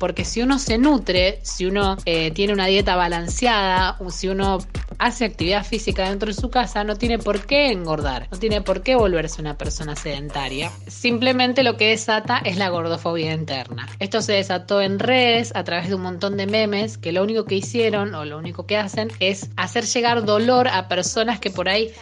[0.02, 4.58] porque si uno se nutre, si uno eh, tiene una dieta balanceada, o si uno
[4.98, 8.82] hace actividad física dentro de su casa, no tiene por qué engordar, no tiene por
[8.82, 10.72] qué volverse una persona sedentaria.
[10.88, 13.88] Simplemente lo que desata es la gordofobia interna.
[14.00, 17.44] Esto se desató en redes a través de un montón de memes que lo único
[17.44, 21.68] que hicieron o lo único que hacen es hacer llegar dolor a personas que por
[21.68, 21.92] ahí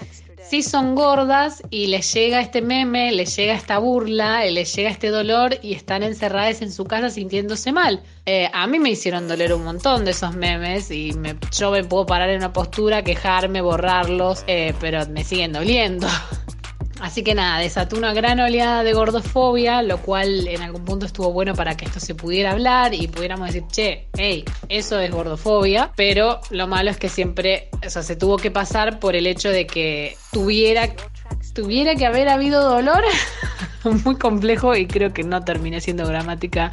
[0.62, 5.56] son gordas y les llega este meme, les llega esta burla, les llega este dolor
[5.62, 8.02] y están encerradas en su casa sintiéndose mal.
[8.26, 11.84] Eh, a mí me hicieron doler un montón de esos memes y me, yo me
[11.84, 16.08] puedo parar en una postura, quejarme, borrarlos, eh, pero me siguen doliendo.
[17.00, 21.32] Así que nada, desató una gran oleada de gordofobia, lo cual en algún punto estuvo
[21.32, 25.92] bueno para que esto se pudiera hablar y pudiéramos decir, che, hey, eso es gordofobia,
[25.96, 29.50] pero lo malo es que siempre, o sea, se tuvo que pasar por el hecho
[29.50, 30.90] de que tuviera,
[31.52, 33.02] tuviera que haber habido dolor.
[34.04, 36.72] Muy complejo y creo que no terminé siendo gramática,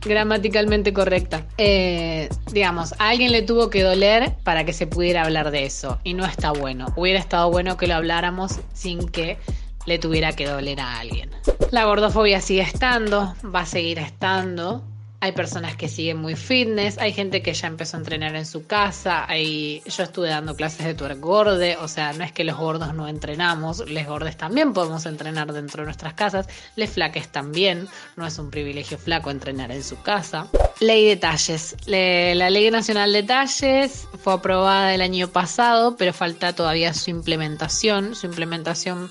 [0.00, 1.44] gramaticalmente correcta.
[1.58, 5.98] Eh, digamos, a alguien le tuvo que doler para que se pudiera hablar de eso
[6.04, 6.86] y no está bueno.
[6.96, 9.36] Hubiera estado bueno que lo habláramos sin que
[9.84, 11.30] le tuviera que doler a alguien.
[11.70, 14.84] La gordofobia sigue estando, va a seguir estando.
[15.22, 18.66] Hay personas que siguen muy fitness, hay gente que ya empezó a entrenar en su
[18.66, 19.80] casa, hay...
[19.86, 23.06] yo estuve dando clases de twerk gorde, o sea, no es que los gordos no
[23.06, 28.36] entrenamos, les gordes también podemos entrenar dentro de nuestras casas, les flaques también, no es
[28.40, 30.48] un privilegio flaco entrenar en su casa.
[30.80, 36.52] Ley de talles, la Ley Nacional de Talles fue aprobada el año pasado, pero falta
[36.52, 39.08] todavía su implementación, su implementación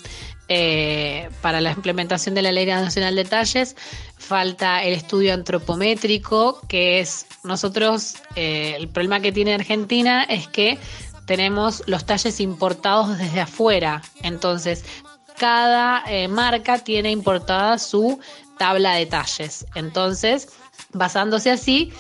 [0.54, 3.78] eh, para la implementación de la Ley Nacional de Talles
[4.18, 10.78] falta el estudio antropométrico, que es nosotros, eh, el problema que tiene Argentina es que
[11.26, 14.84] tenemos los talles importados desde afuera, entonces
[15.38, 18.20] cada eh, marca tiene importada su
[18.58, 20.50] tabla de talles, entonces
[20.92, 21.94] basándose así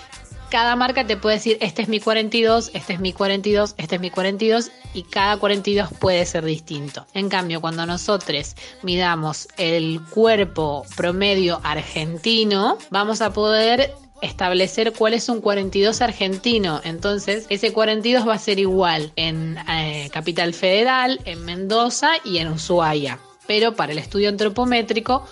[0.51, 4.01] cada marca te puede decir, este es mi 42, este es mi 42, este es
[4.01, 7.07] mi 42 y cada 42 puede ser distinto.
[7.13, 15.29] En cambio, cuando nosotros midamos el cuerpo promedio argentino, vamos a poder establecer cuál es
[15.29, 16.81] un 42 argentino.
[16.83, 22.49] Entonces, ese 42 va a ser igual en eh, Capital Federal, en Mendoza y en
[22.49, 23.19] Ushuaia.
[23.47, 25.25] Pero para el estudio antropométrico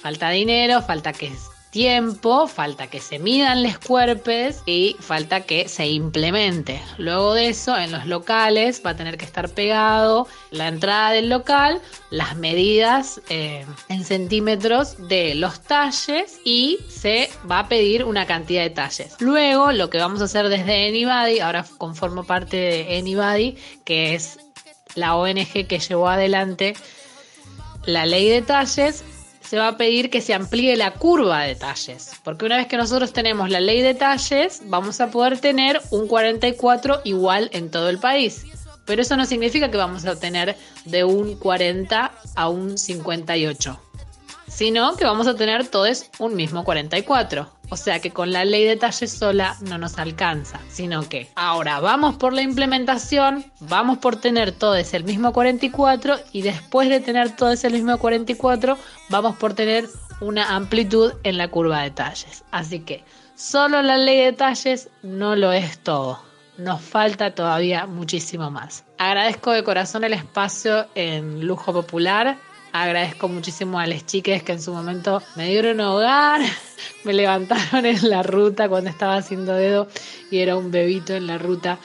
[0.00, 1.32] falta dinero, falta que
[1.74, 6.80] tiempo, falta que se midan los cuerpos y falta que se implemente.
[6.98, 11.28] Luego de eso, en los locales va a tener que estar pegado la entrada del
[11.28, 18.24] local, las medidas eh, en centímetros de los talles y se va a pedir una
[18.24, 19.16] cantidad de talles.
[19.18, 24.38] Luego, lo que vamos a hacer desde Anybody, ahora conformo parte de Anybody, que es
[24.94, 26.74] la ONG que llevó adelante
[27.86, 29.04] la ley de talles,
[29.48, 32.76] se va a pedir que se amplíe la curva de talles, porque una vez que
[32.76, 37.88] nosotros tenemos la ley de talles, vamos a poder tener un 44 igual en todo
[37.88, 38.46] el país.
[38.84, 43.80] Pero eso no significa que vamos a tener de un 40 a un 58
[44.54, 47.48] sino que vamos a tener todos un mismo 44.
[47.74, 51.80] O sea que con la ley de talles sola no nos alcanza, sino que ahora
[51.80, 57.34] vamos por la implementación, vamos por tener todos el mismo 44 y después de tener
[57.34, 59.88] todos el mismo 44 vamos por tener
[60.20, 62.44] una amplitud en la curva de talles.
[62.52, 63.02] Así que
[63.34, 66.20] solo la ley de talles no lo es todo.
[66.56, 68.84] Nos falta todavía muchísimo más.
[68.98, 72.38] Agradezco de corazón el espacio en Lujo Popular
[72.74, 76.40] Agradezco muchísimo a las chicas que en su momento me dieron hogar,
[77.04, 79.86] me levantaron en la ruta cuando estaba haciendo dedo
[80.28, 81.78] y era un bebito en la ruta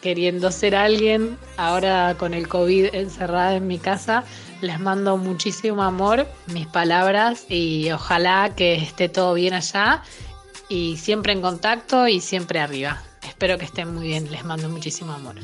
[0.00, 1.36] queriendo ser alguien.
[1.56, 4.22] Ahora con el COVID encerrada en mi casa,
[4.60, 10.04] les mando muchísimo amor, mis palabras y ojalá que esté todo bien allá
[10.68, 13.02] y siempre en contacto y siempre arriba.
[13.26, 15.34] Espero que estén muy bien, les mando muchísimo amor.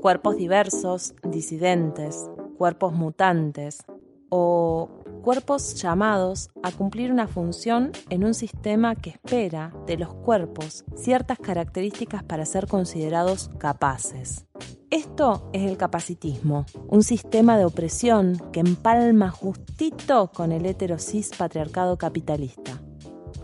[0.00, 3.84] Cuerpos diversos, disidentes, cuerpos mutantes
[4.30, 4.88] o
[5.22, 11.38] cuerpos llamados a cumplir una función en un sistema que espera de los cuerpos ciertas
[11.38, 14.46] características para ser considerados capaces.
[14.92, 21.96] Esto es el capacitismo, un sistema de opresión que empalma justito con el heterosis patriarcado
[21.96, 22.78] capitalista.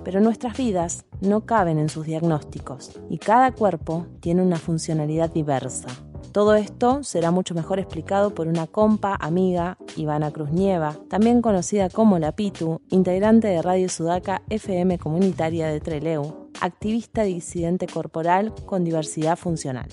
[0.04, 5.88] Pero nuestras vidas no caben en sus diagnósticos y cada cuerpo tiene una funcionalidad diversa.
[6.32, 11.88] Todo esto será mucho mejor explicado por una compa, amiga, Ivana Cruz Nieva, también conocida
[11.88, 18.84] como La Pitu, integrante de Radio Sudaca FM comunitaria de Treleu, activista disidente corporal con
[18.84, 19.88] diversidad funcional.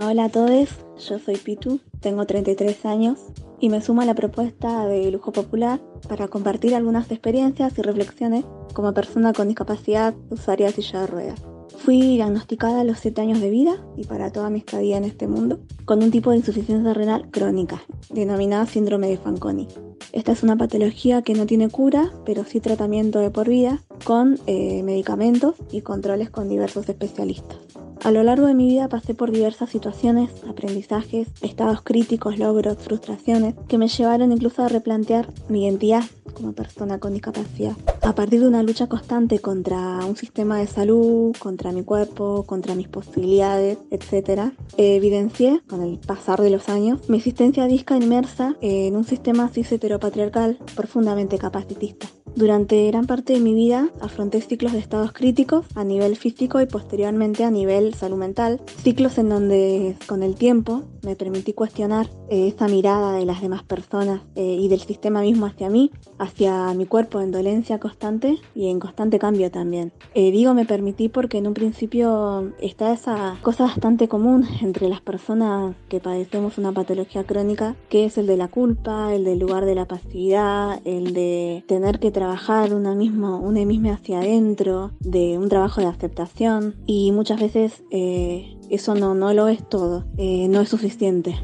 [0.00, 0.70] Hola a todos,
[1.08, 3.20] yo soy Pitu, tengo 33 años
[3.60, 8.44] y me sumo a la propuesta de Lujo Popular para compartir algunas experiencias y reflexiones
[8.72, 11.42] como persona con discapacidad usuaria de silla de ruedas.
[11.78, 15.28] Fui diagnosticada a los 7 años de vida y para toda mi estadía en este
[15.28, 19.68] mundo con un tipo de insuficiencia renal crónica, denominada síndrome de Fanconi.
[20.12, 24.40] Esta es una patología que no tiene cura, pero sí tratamiento de por vida con
[24.46, 27.58] eh, medicamentos y controles con diversos especialistas.
[28.02, 33.54] A lo largo de mi vida pasé por diversas situaciones, aprendizajes, estados críticos, logros, frustraciones,
[33.68, 37.76] que me llevaron incluso a replantear mi identidad como persona con discapacidad.
[38.02, 42.74] A partir de una lucha constante contra un sistema de salud, contra mi cuerpo, contra
[42.74, 48.96] mis posibilidades, etc., evidencié, con el pasar de los años, mi existencia disca inmersa en
[48.96, 52.08] un sistema cis heteropatriarcal profundamente capacitista.
[52.36, 56.66] Durante gran parte de mi vida afronté ciclos de estados críticos a nivel físico y
[56.66, 62.48] posteriormente a nivel salud mental, ciclos en donde con el tiempo me permití cuestionar eh,
[62.48, 66.86] esa mirada de las demás personas eh, y del sistema mismo hacia mí, hacia mi
[66.86, 69.92] cuerpo en dolencia constante y en constante cambio también.
[70.14, 75.00] Eh, digo me permití porque en un principio está esa cosa bastante común entre las
[75.02, 79.66] personas que padecemos una patología crónica, que es el de la culpa, el del lugar
[79.66, 85.36] de la pasividad, el de tener que trabajar una misma, una misma hacia adentro, de
[85.38, 90.60] un trabajo de aceptación y muchas veces eh, eso no, no lo es todo, no
[90.60, 91.36] es suficiente.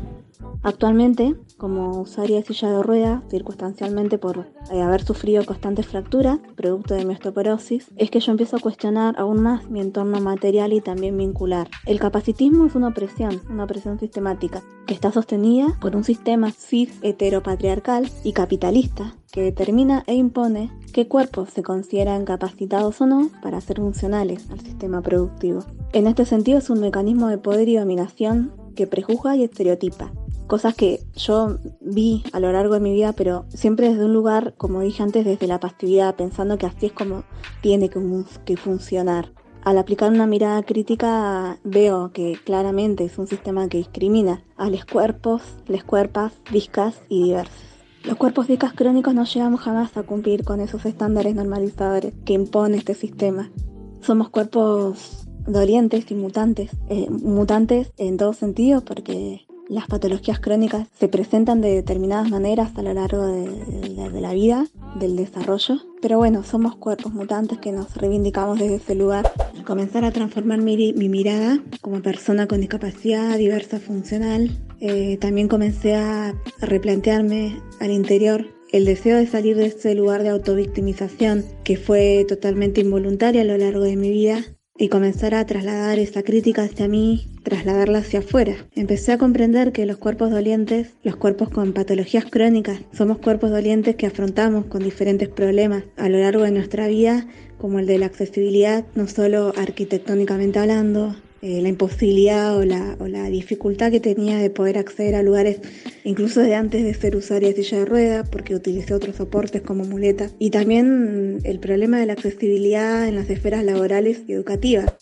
[0.62, 6.94] Actualmente, como usuaria de silla de rueda, circunstancialmente por eh, haber sufrido constantes fracturas, producto
[6.94, 10.80] de mi osteoporosis, es que yo empiezo a cuestionar aún más mi entorno material y
[10.80, 11.68] también vincular.
[11.86, 16.98] El capacitismo es una opresión, una opresión sistemática, que está sostenida por un sistema cis
[17.02, 23.60] heteropatriarcal y capitalista, que determina e impone qué cuerpos se consideran capacitados o no para
[23.60, 25.64] ser funcionales al sistema productivo.
[25.92, 30.12] En este sentido es un mecanismo de poder y dominación que prejuzga y estereotipa,
[30.50, 34.54] cosas que yo vi a lo largo de mi vida, pero siempre desde un lugar,
[34.56, 37.22] como dije antes, desde la pasividad, pensando que así es como
[37.62, 39.32] tiene que, funcionar.
[39.62, 44.84] Al aplicar una mirada crítica veo que claramente es un sistema que discrimina a los
[44.84, 47.70] cuerpos, las cuerpas, discas y diversas.
[48.02, 52.76] Los cuerpos discas crónicos no llegamos jamás a cumplir con esos estándares normalizadores que impone
[52.76, 53.52] este sistema.
[54.00, 55.19] Somos cuerpos
[55.52, 61.72] dolientes y mutantes, eh, mutantes en todo sentido porque las patologías crónicas se presentan de
[61.72, 64.66] determinadas maneras a lo largo de, la vida,
[64.98, 65.78] del desarrollo.
[66.02, 69.32] Pero bueno, somos cuerpos mutantes que nos reivindicamos desde ese lugar.
[69.64, 76.34] Comenzar a transformar mi, mirada como persona con discapacidad diversa funcional, eh, también comencé a
[76.60, 82.80] replantearme al interior el deseo de salir de ese lugar de autovictimización que fue totalmente
[82.80, 84.44] involuntario a lo largo de mi vida
[84.80, 88.56] y comenzar a trasladar esa crítica hacia mí, trasladarla hacia afuera.
[88.74, 93.94] Empecé a comprender que los cuerpos dolientes, los cuerpos con patologías crónicas, somos cuerpos dolientes
[93.96, 97.26] que afrontamos con diferentes problemas a lo largo de nuestra vida,
[97.58, 103.90] como el de la accesibilidad, no solo arquitectónicamente hablando, eh, la imposibilidad o la, dificultad
[103.90, 105.60] que tenía de poder acceder a lugares
[106.04, 109.84] incluso de antes de ser usuaria de silla de ruedas porque utilicé otros soportes como
[109.84, 114.92] muleta y también el problema de la accesibilidad en las esferas laborales y educativas.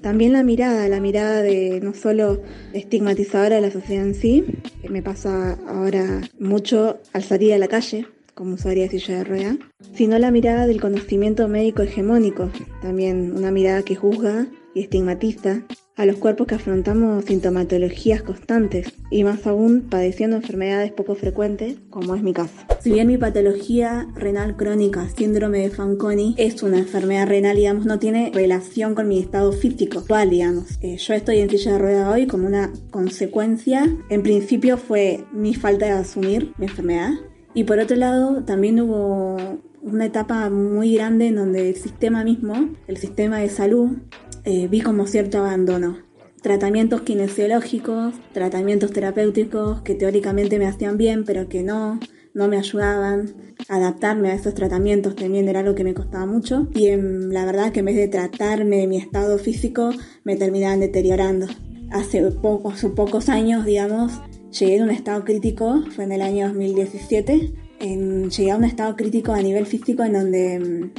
[0.00, 2.42] También la mirada, la mirada de no solo
[2.72, 4.44] estigmatizadora de la sociedad en sí,
[4.82, 9.24] que me pasa ahora mucho al salir a la calle, como usuaria de silla de
[9.24, 9.58] rueda,
[9.94, 12.50] sino la mirada del conocimiento médico hegemónico,
[12.82, 15.62] también una mirada que juzga y estigmatiza
[15.98, 22.14] a los cuerpos que afrontamos sintomatologías constantes y más aún padeciendo enfermedades poco frecuentes, como
[22.14, 22.54] es mi caso.
[22.80, 27.98] Si bien mi patología renal crónica, síndrome de Fanconi, es una enfermedad renal, digamos, no
[27.98, 30.78] tiene relación con mi estado físico actual, digamos.
[30.82, 35.54] Eh, yo estoy en silla de rueda hoy como una consecuencia, en principio fue mi
[35.54, 37.10] falta de asumir mi enfermedad
[37.54, 42.70] y por otro lado también hubo una etapa muy grande en donde el sistema mismo,
[42.86, 43.98] el sistema de salud,
[44.44, 45.98] eh, vi como cierto abandono.
[46.42, 51.98] Tratamientos kinesiológicos, tratamientos terapéuticos que teóricamente me hacían bien, pero que no,
[52.34, 53.34] no me ayudaban.
[53.68, 56.68] Adaptarme a esos tratamientos también era algo que me costaba mucho.
[56.74, 59.90] Y en, la verdad que en vez de tratarme mi estado físico,
[60.24, 61.46] me terminaban deteriorando.
[61.90, 64.20] Hace pocos, pocos años, digamos,
[64.58, 67.67] llegué a un estado crítico, fue en el año 2017.
[67.80, 70.90] En, llegué a un estado crítico a nivel físico en donde mm,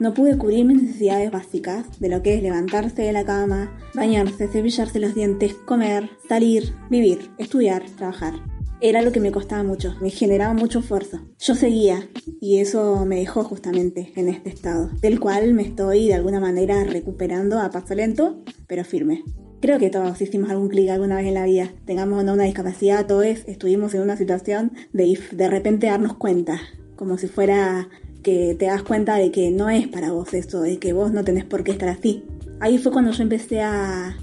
[0.00, 4.48] no pude cubrir mis necesidades básicas de lo que es levantarse de la cama, bañarse,
[4.48, 8.34] cepillarse los dientes, comer, salir, vivir, estudiar, trabajar.
[8.80, 11.20] Era lo que me costaba mucho, me generaba mucho esfuerzo.
[11.38, 12.08] Yo seguía
[12.40, 16.82] y eso me dejó justamente en este estado, del cual me estoy de alguna manera
[16.84, 19.22] recuperando a paso lento, pero firme.
[19.64, 21.72] Creo que todos hicimos algún clic alguna vez en la vida.
[21.86, 26.60] Tengamos o no una discapacidad, todos estuvimos en una situación de de repente darnos cuenta,
[26.96, 27.88] como si fuera
[28.22, 31.24] que te das cuenta de que no es para vos eso, de que vos no
[31.24, 32.24] tenés por qué estar así.
[32.64, 34.16] Ahí fue cuando yo empecé a,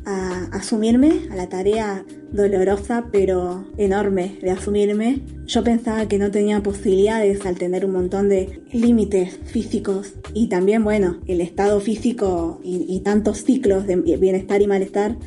[0.52, 5.22] asumirme a la tarea dolorosa pero enorme de asumirme.
[5.46, 10.84] Yo pensaba que no tenía posibilidades al tener un montón de límites físicos y también,
[10.84, 15.18] bueno, el estado físico y, tantos ciclos de bienestar y malestar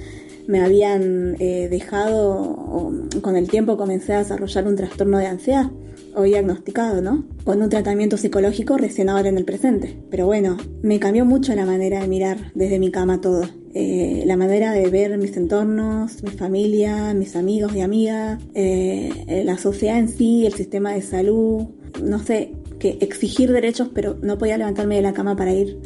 [0.49, 5.71] me habían eh, dejado, con el tiempo comencé a desarrollar un trastorno de ansiedad
[6.15, 7.25] o diagnosticado, ¿no?
[7.45, 9.97] Con un tratamiento psicológico recién ahora en el presente.
[10.11, 13.49] Pero bueno, me cambió mucho la manera de mirar desde mi cama todo.
[13.75, 19.59] Eh, la manera de ver mis entornos, mi familia, mis amigos y amigas, eh, la
[19.59, 21.65] sociedad en sí, el sistema de salud,
[22.03, 25.79] no sé, que exigir derechos, pero no podía levantarme de la cama para ir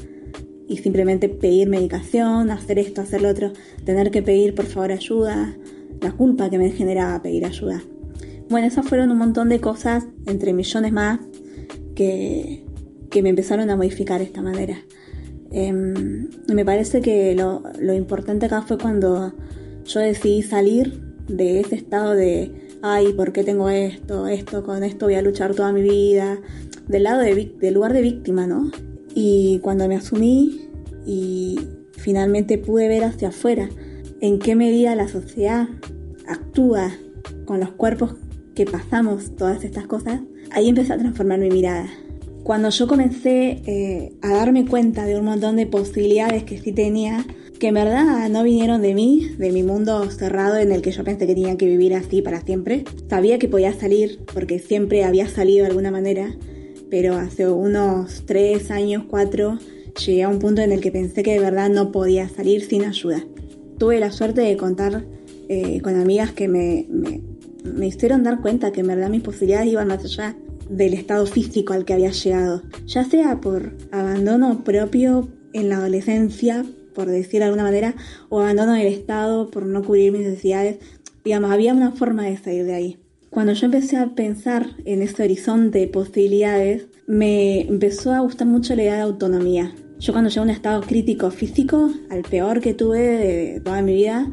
[0.68, 3.52] y simplemente pedir medicación, hacer esto, hacer lo otro,
[3.84, 5.56] tener que pedir por favor ayuda,
[6.00, 7.82] la culpa que me generaba pedir ayuda.
[8.50, 11.20] Bueno, esas fueron un montón de cosas, entre millones más,
[11.94, 12.64] que,
[13.22, 14.78] me empezaron a modificar de esta manera.
[15.50, 19.34] Em, me parece que lo, lo importante acá fue cuando
[19.84, 24.28] yo decidí salir de ese estado de, ay, ¿por qué tengo esto?
[24.28, 26.38] Esto, con esto voy a luchar toda mi vida.
[26.86, 28.70] Del lado de, del lugar de víctima, ¿no?
[29.14, 30.68] Y cuando me asumí
[31.04, 31.60] y
[31.92, 33.68] finalmente pude ver hacia afuera
[34.20, 35.68] en qué medida la sociedad
[36.26, 36.92] actúa
[37.44, 38.14] con los cuerpos
[38.58, 41.88] que pasamos todas estas cosas, ahí empecé a transformar mi mirada.
[42.42, 47.24] Cuando yo comencé eh, a darme cuenta de un montón de posibilidades que sí tenía,
[47.60, 51.04] que en verdad no vinieron de mí, de mi mundo cerrado en el que yo
[51.04, 52.82] pensé que tenía que vivir así para siempre.
[53.08, 56.34] Sabía que podía salir porque siempre había salido de alguna manera,
[56.90, 59.60] pero hace unos tres años, cuatro,
[60.04, 62.84] llegué a un punto en el que pensé que de verdad no podía salir sin
[62.84, 63.24] ayuda.
[63.78, 65.04] Tuve la suerte de contar
[65.48, 66.88] eh, con amigas que me
[67.82, 70.36] hicieron dar cuenta que en verdad mis posibilidades iban más allá
[70.68, 76.64] del estado físico al que había llegado, ya sea por abandono propio en la adolescencia,
[76.94, 77.94] por decir de alguna manera,
[78.28, 80.78] o abandono del estado por no cubrir mis necesidades,
[81.24, 82.98] digamos, había una forma de salir de ahí.
[83.30, 88.74] Cuando yo empecé a pensar en ese horizonte de posibilidades, me empezó a gustar mucho
[88.74, 89.74] la idea de autonomía.
[89.98, 93.94] Yo cuando llegué a un estado crítico físico, al peor que tuve de toda mi
[93.94, 94.30] vida,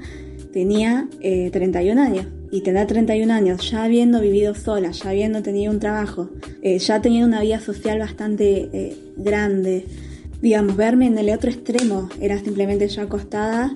[0.56, 5.70] tenía 31 eh, años y tener 31 años, ya habiendo vivido sola, ya habiendo tenido
[5.70, 6.30] un trabajo,
[6.62, 9.86] eh, ya teniendo una vida social bastante eh, grande,
[10.42, 13.76] digamos, verme en el otro extremo era simplemente ya acostada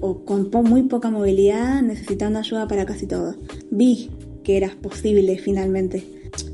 [0.00, 3.36] o con muy poca movilidad, necesitando ayuda para casi todo.
[3.70, 4.10] Vi
[4.42, 6.02] que era posible finalmente.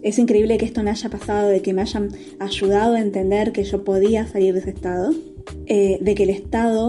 [0.03, 2.11] Es increíble que esto me haya pasado, de que me hayan
[2.41, 5.15] ayudado a entender que yo podía salir de ese estado,
[5.67, 6.89] de que el Estado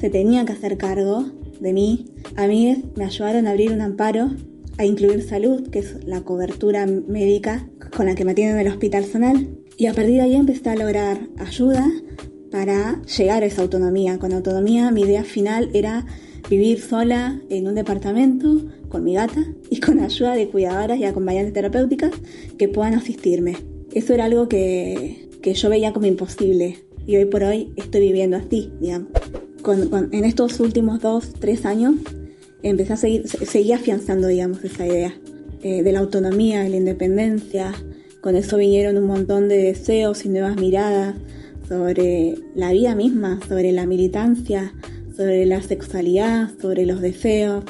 [0.00, 1.26] se tenía que hacer cargo
[1.60, 4.30] de mí, a mí me ayudaron a abrir un amparo,
[4.78, 8.72] a incluir salud, que es la cobertura médica con la que me atienden en el
[8.72, 9.48] hospital zonal.
[9.76, 11.90] Y a partir de ahí empecé a lograr ayuda
[12.50, 14.18] para llegar a esa autonomía.
[14.18, 16.06] Con autonomía mi idea final era
[16.48, 21.54] vivir sola en un departamento con mi gata y con ayuda de cuidadoras y acompañantes
[21.54, 22.12] terapéuticas
[22.58, 23.56] que puedan asistirme.
[23.92, 28.36] Eso era algo que, que yo veía como imposible y hoy por hoy estoy viviendo
[28.36, 29.08] así, digamos
[29.72, 31.94] en estos últimos dos, tres años,
[32.62, 35.14] empecé a seguir, seguí afianzando, digamos, esa idea
[35.62, 37.72] eh, de la autonomía, de la independencia.
[38.20, 41.14] Con eso vinieron un montón de deseos y nuevas miradas
[41.68, 44.74] sobre la vida misma, sobre la militancia,
[45.16, 47.64] sobre la sexualidad, sobre los deseos,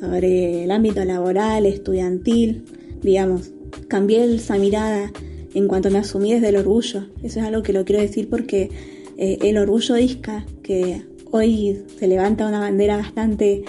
[0.00, 2.64] sobre el ámbito laboral, estudiantil.
[3.02, 3.50] Digamos,
[3.88, 5.12] cambié esa mirada
[5.54, 7.06] en cuanto me asumí desde el orgullo.
[7.22, 8.70] Eso es algo que lo quiero decir porque
[9.16, 11.02] eh, el orgullo disca, que
[11.36, 13.64] Hoy se levanta una bandera bastante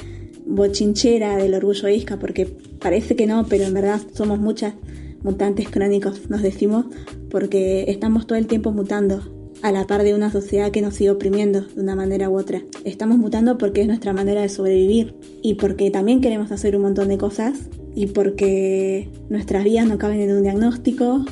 [0.45, 4.76] bochinchera del orgullo isca porque parece que no, pero en verdad somos muchas
[5.24, 6.86] mutantes crónicos, nos decimos,
[7.32, 9.24] porque estamos todo el tiempo mutando
[9.63, 12.61] a la par de una sociedad que nos sigue oprimiendo de una manera u otra.
[12.84, 17.07] Estamos mutando porque es nuestra manera de sobrevivir y porque también queremos hacer un montón
[17.07, 17.57] de cosas
[17.95, 21.26] y porque nuestras vidas no caben en un diagnóstico,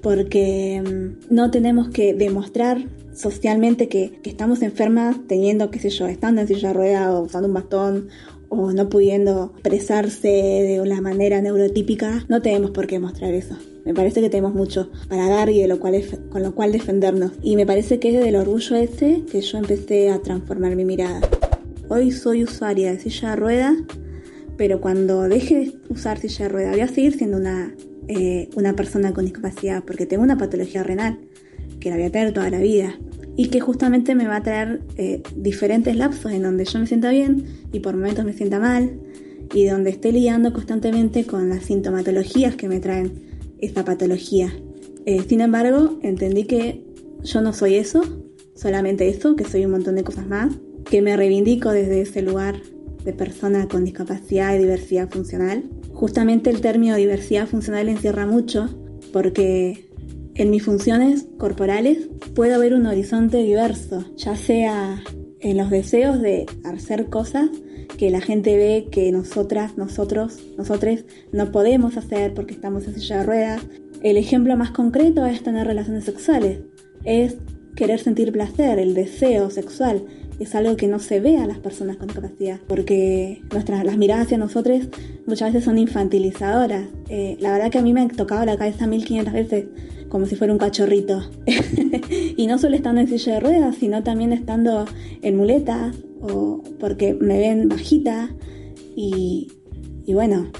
[0.00, 6.40] porque mm, no tenemos que demostrar socialmente que, estamos enfermas teniendo, qué sé yo, estando
[6.40, 8.08] en silla de rueda o usando un bastón
[8.48, 13.56] o no pudiendo expresarse de una manera neurotípica, no tenemos por qué mostrar eso.
[13.84, 16.00] Me parece que tenemos mucho para dar y de lo cual
[16.30, 17.32] con lo cual defendernos.
[17.42, 21.20] Y me parece que es del orgullo ese que yo empecé a transformar mi mirada.
[21.88, 23.76] Hoy soy usuaria de silla de rueda,
[24.56, 27.74] pero cuando deje de usar silla de rueda voy a seguir siendo una,
[28.08, 31.18] eh, una persona con discapacidad porque tengo una patología renal
[31.82, 32.94] que la voy a tener toda la vida
[33.36, 37.10] y que justamente me va a traer eh, diferentes lapsos en donde yo me sienta
[37.10, 39.00] bien y por momentos me sienta mal
[39.52, 43.12] y donde esté lidiando constantemente con las sintomatologías que me traen
[43.58, 44.52] esta patología.
[45.06, 46.84] Eh, sin embargo, entendí que
[47.22, 48.02] yo no soy eso,
[48.54, 50.54] solamente eso, que soy un montón de cosas más,
[50.88, 52.60] que me reivindico desde ese lugar
[53.04, 55.64] de persona con discapacidad y diversidad funcional.
[55.92, 58.68] Justamente el término diversidad funcional encierra mucho
[59.12, 59.91] porque
[60.34, 65.02] en mis funciones corporales puedo ver un horizonte diverso, ya sea
[65.40, 67.50] en los deseos de hacer cosas
[67.98, 73.18] que la gente ve que nosotras, nosotros, nosotros no podemos hacer porque estamos en silla
[73.18, 73.62] de ruedas.
[74.02, 76.60] El ejemplo más concreto es tener relaciones sexuales,
[77.04, 77.36] es
[77.76, 80.04] querer sentir placer, el deseo sexual.
[80.38, 84.26] Es algo que no se ve a las personas con discapacidad, porque nuestras, las miradas
[84.26, 84.88] hacia nosotros
[85.26, 86.86] muchas veces son infantilizadoras.
[87.08, 89.66] Eh, la verdad que a mí me ha tocado la cabeza 1500 veces
[90.12, 91.22] como si fuera un cachorrito.
[92.36, 94.84] y no solo estando en silla de ruedas, sino también estando
[95.22, 98.28] en muletas o porque me ven bajita.
[98.94, 99.48] Y,
[100.06, 100.52] bueno,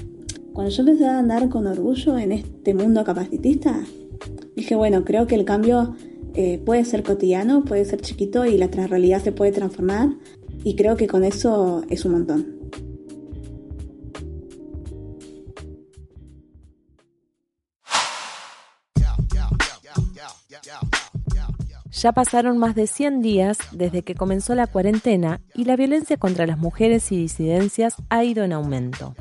[0.53, 3.83] cuando yo empecé a andar con orgullo en este mundo capacitista,
[4.55, 5.95] dije, bueno, creo que el cambio
[6.33, 10.17] eh, puede ser cotidiano, puede ser chiquito y la realidad se puede transformar.
[10.63, 12.62] Y creo que con eso es un montón.
[22.03, 26.45] Ya pasaron más de 100 días desde que comenzó la cuarentena y la violencia contra
[26.45, 29.15] las mujeres y disidencias ha ido en aumento.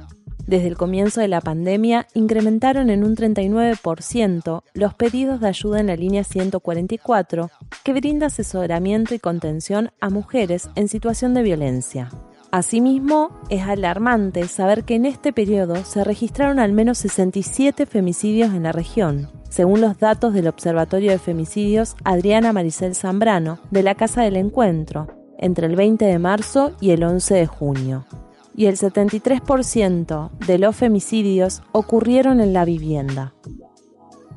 [0.48, 5.86] Desde el comienzo de la pandemia incrementaron en un 39% los pedidos de ayuda en
[5.86, 7.52] la línea 144,
[7.84, 12.10] que brinda asesoramiento y contención a mujeres en situación de violencia.
[12.50, 18.64] Asimismo, es alarmante saber que en este periodo se registraron al menos 67 femicidios en
[18.64, 24.22] la región, según los datos del Observatorio de Femicidios Adriana Maricel Zambrano de la Casa
[24.22, 28.06] del Encuentro, entre el 20 de marzo y el 11 de junio.
[28.56, 33.34] Y el 73% de los femicidios ocurrieron en la vivienda.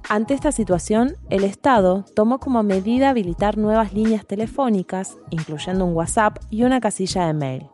[0.09, 6.39] Ante esta situación, el Estado tomó como medida habilitar nuevas líneas telefónicas, incluyendo un WhatsApp
[6.49, 7.69] y una casilla de mail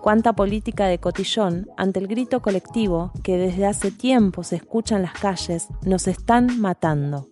[0.00, 5.02] cuánta política de cotillón ante el grito colectivo que desde hace tiempo se escucha en
[5.02, 7.28] las calles, nos están matando.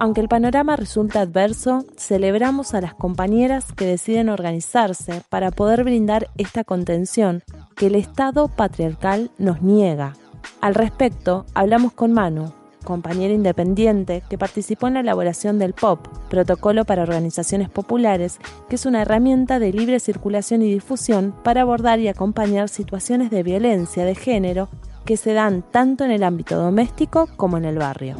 [0.00, 6.30] Aunque el panorama resulta adverso, celebramos a las compañeras que deciden organizarse para poder brindar
[6.36, 7.42] esta contención
[7.74, 10.14] que el Estado patriarcal nos niega.
[10.60, 12.52] Al respecto, hablamos con Manu,
[12.88, 18.38] compañera independiente que participó en la elaboración del POP, Protocolo para Organizaciones Populares,
[18.70, 23.42] que es una herramienta de libre circulación y difusión para abordar y acompañar situaciones de
[23.42, 24.70] violencia de género
[25.04, 28.16] que se dan tanto en el ámbito doméstico como en el barrio.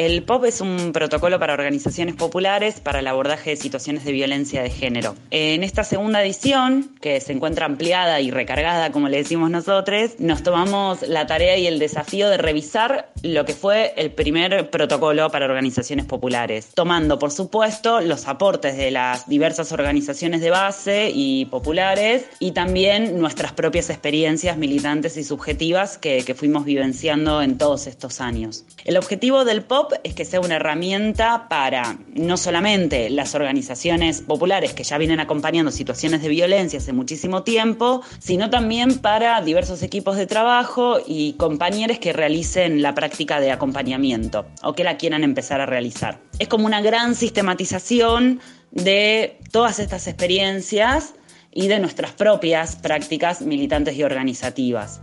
[0.00, 4.62] El POP es un protocolo para organizaciones populares para el abordaje de situaciones de violencia
[4.62, 5.14] de género.
[5.30, 10.42] En esta segunda edición, que se encuentra ampliada y recargada, como le decimos nosotros, nos
[10.42, 15.44] tomamos la tarea y el desafío de revisar lo que fue el primer protocolo para
[15.44, 22.24] organizaciones populares, tomando, por supuesto, los aportes de las diversas organizaciones de base y populares
[22.38, 28.22] y también nuestras propias experiencias militantes y subjetivas que, que fuimos vivenciando en todos estos
[28.22, 28.64] años.
[28.86, 34.72] El objetivo del POP es que sea una herramienta para no solamente las organizaciones populares
[34.72, 40.16] que ya vienen acompañando situaciones de violencia hace muchísimo tiempo, sino también para diversos equipos
[40.16, 45.60] de trabajo y compañeros que realicen la práctica de acompañamiento o que la quieran empezar
[45.60, 46.20] a realizar.
[46.38, 51.14] Es como una gran sistematización de todas estas experiencias
[51.52, 55.00] y de nuestras propias prácticas militantes y organizativas.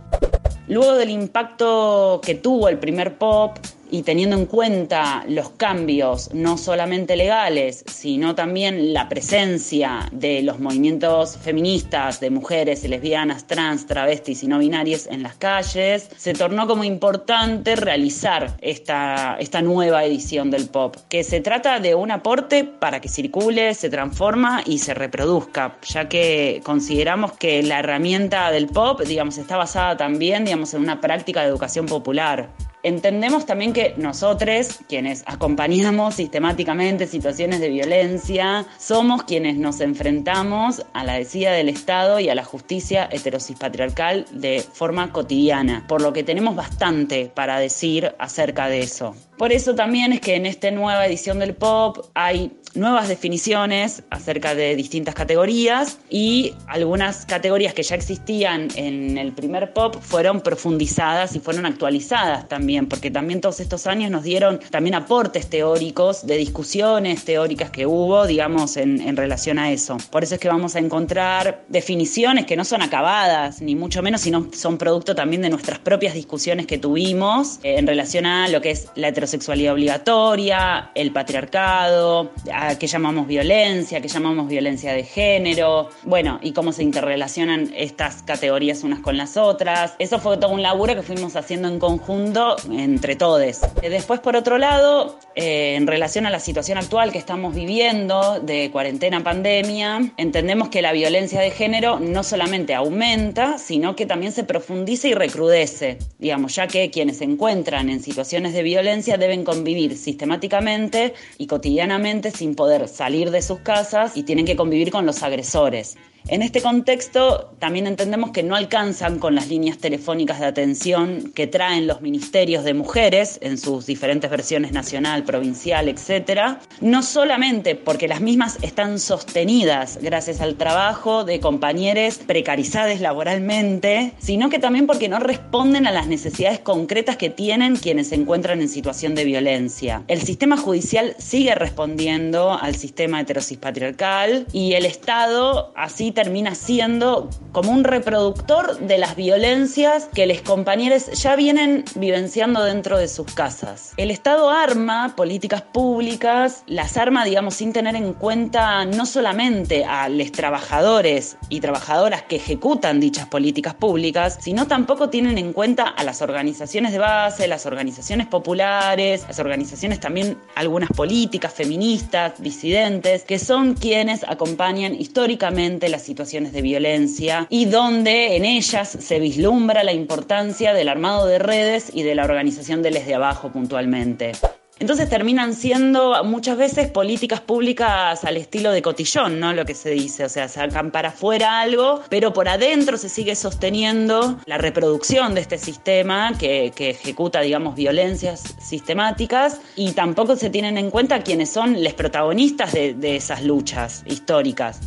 [0.66, 3.58] Luego del impacto que tuvo el primer POP
[3.90, 10.60] y teniendo en cuenta los cambios no solamente legales, sino también la presencia de los
[10.60, 16.66] movimientos feministas, de mujeres, lesbianas, trans, travestis y no binarias en las calles, se tornó
[16.66, 22.64] como importante realizar esta, esta nueva edición del pop, que se trata de un aporte
[22.64, 28.66] para que circule, se transforma y se reproduzca, ya que consideramos que la herramienta del
[28.66, 32.50] pop, digamos, está basada también, digamos, en una práctica de educación popular.
[32.88, 41.04] Entendemos también que nosotros, quienes acompañamos sistemáticamente situaciones de violencia, somos quienes nos enfrentamos a
[41.04, 46.24] la decida del Estado y a la justicia heterosis-patriarcal de forma cotidiana, por lo que
[46.24, 49.14] tenemos bastante para decir acerca de eso.
[49.38, 54.56] Por eso también es que en esta nueva edición del pop hay nuevas definiciones acerca
[54.56, 61.36] de distintas categorías y algunas categorías que ya existían en el primer pop fueron profundizadas
[61.36, 66.36] y fueron actualizadas también, porque también todos estos años nos dieron también aportes teóricos de
[66.36, 69.96] discusiones teóricas que hubo, digamos, en, relación a eso.
[70.10, 74.20] Por eso es que vamos a encontrar definiciones que no son acabadas, ni mucho menos,
[74.20, 78.60] sino son producto también de nuestras propias discusiones que tuvimos eh, en relación a lo
[78.60, 84.92] que es la heterosexualidad sexualidad obligatoria, el patriarcado, a qué llamamos violencia, qué llamamos violencia
[84.92, 89.94] de género, bueno, y cómo se interrelacionan estas categorías unas con las otras.
[90.00, 93.38] Eso fue todo un laburo que fuimos haciendo en conjunto entre todos.
[93.82, 98.70] Después, por otro lado, eh, en relación a la situación actual que estamos viviendo de
[98.70, 104.44] cuarentena pandemia, entendemos que la violencia de género no solamente aumenta, sino que también se
[104.44, 109.96] profundiza y recrudece, digamos, ya que quienes se encuentran en situaciones de violencia deben convivir
[109.96, 115.22] sistemáticamente y cotidianamente sin poder salir de sus casas y tienen que convivir con los
[115.22, 115.96] agresores.
[116.26, 121.46] En este contexto, también entendemos que no alcanzan con las líneas telefónicas de atención que
[121.46, 126.58] traen los ministerios de mujeres en sus diferentes versiones nacional, provincial, etc.
[126.80, 134.50] No solamente porque las mismas están sostenidas gracias al trabajo de compañeros precarizados laboralmente, sino
[134.50, 138.68] que también porque no responden a las necesidades concretas que tienen quienes se encuentran en
[138.68, 140.02] situación de violencia.
[140.08, 147.30] El sistema judicial sigue respondiendo al sistema heterosis patriarcal y el Estado así termina siendo
[147.52, 153.32] como un reproductor de las violencias que los compañeros ya vienen vivenciando dentro de sus
[153.32, 153.92] casas.
[153.96, 160.08] El Estado arma políticas públicas, las arma, digamos, sin tener en cuenta no solamente a
[160.08, 166.04] los trabajadores y trabajadoras que ejecutan dichas políticas públicas, sino tampoco tienen en cuenta a
[166.04, 173.38] las organizaciones de base, las organizaciones populares, las organizaciones también algunas políticas, feministas, disidentes, que
[173.38, 179.92] son quienes acompañan históricamente las situaciones de violencia y donde en ellas se vislumbra la
[179.92, 184.32] importancia del armado de redes y de la organización de les de abajo puntualmente.
[184.80, 189.52] Entonces terminan siendo muchas veces políticas públicas al estilo de cotillón, ¿no?
[189.52, 193.34] Lo que se dice, o sea, sacan para afuera algo, pero por adentro se sigue
[193.34, 200.48] sosteniendo la reproducción de este sistema que, que ejecuta, digamos, violencias sistemáticas y tampoco se
[200.48, 204.80] tienen en cuenta quiénes son los protagonistas de, de esas luchas históricas.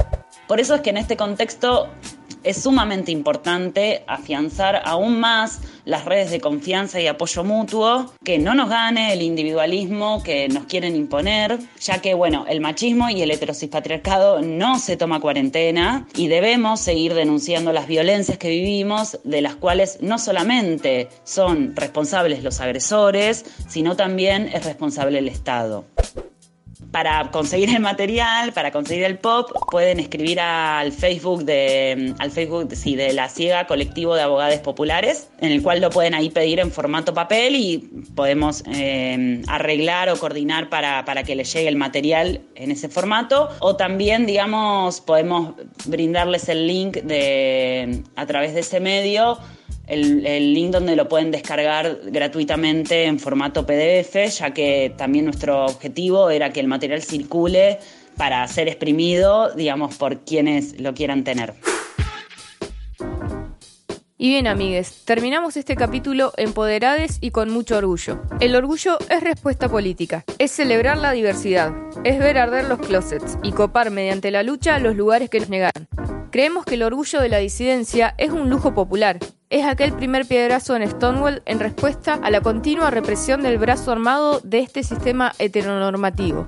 [0.51, 1.87] Por eso es que en este contexto
[2.43, 8.53] es sumamente importante afianzar aún más las redes de confianza y apoyo mutuo, que no
[8.53, 13.31] nos gane el individualismo que nos quieren imponer, ya que bueno, el machismo y el
[13.31, 19.55] heterosispatriarcado no se toma cuarentena y debemos seguir denunciando las violencias que vivimos, de las
[19.55, 25.85] cuales no solamente son responsables los agresores, sino también es responsable el Estado.
[26.91, 32.69] Para conseguir el material, para conseguir el pop, pueden escribir al Facebook de al Facebook
[32.75, 36.59] sí, de la Ciega Colectivo de Abogados Populares, en el cual lo pueden ahí pedir
[36.59, 37.77] en formato papel y
[38.15, 43.49] podemos eh, arreglar o coordinar para, para que les llegue el material en ese formato.
[43.59, 49.37] O también, digamos, podemos brindarles el link de a través de ese medio
[49.87, 56.29] el, link donde lo pueden descargar gratuitamente en formato PDF, ya que también nuestro objetivo
[56.29, 57.79] era que el material circule
[58.17, 61.53] para ser exprimido, digamos, por quienes lo quieran tener.
[64.17, 68.21] Y bien, amigues, terminamos este capítulo empoderades y con mucho orgullo.
[68.39, 71.73] El orgullo es respuesta política, es celebrar la diversidad,
[72.03, 75.87] es ver arder los closets y copar mediante la lucha los lugares que nos negaron.
[76.31, 79.19] Creemos que el orgullo de la disidencia es un lujo popular.
[79.49, 84.39] Es aquel primer piedrazo en Stonewall en respuesta a la continua represión del brazo armado
[84.39, 86.47] de este sistema heteronormativo.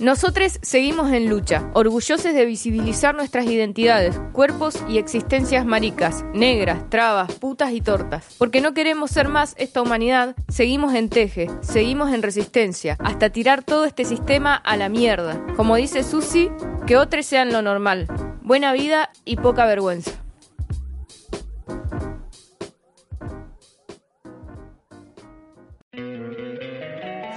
[0.00, 7.34] Nosotros seguimos en lucha, orgullosos de visibilizar nuestras identidades, cuerpos y existencias maricas, negras, trabas,
[7.34, 8.24] putas y tortas.
[8.38, 13.62] Porque no queremos ser más esta humanidad, seguimos en teje, seguimos en resistencia, hasta tirar
[13.62, 15.38] todo este sistema a la mierda.
[15.54, 16.48] Como dice Susi,
[16.86, 18.06] que otros sean lo normal.
[18.40, 20.12] Buena vida y poca vergüenza.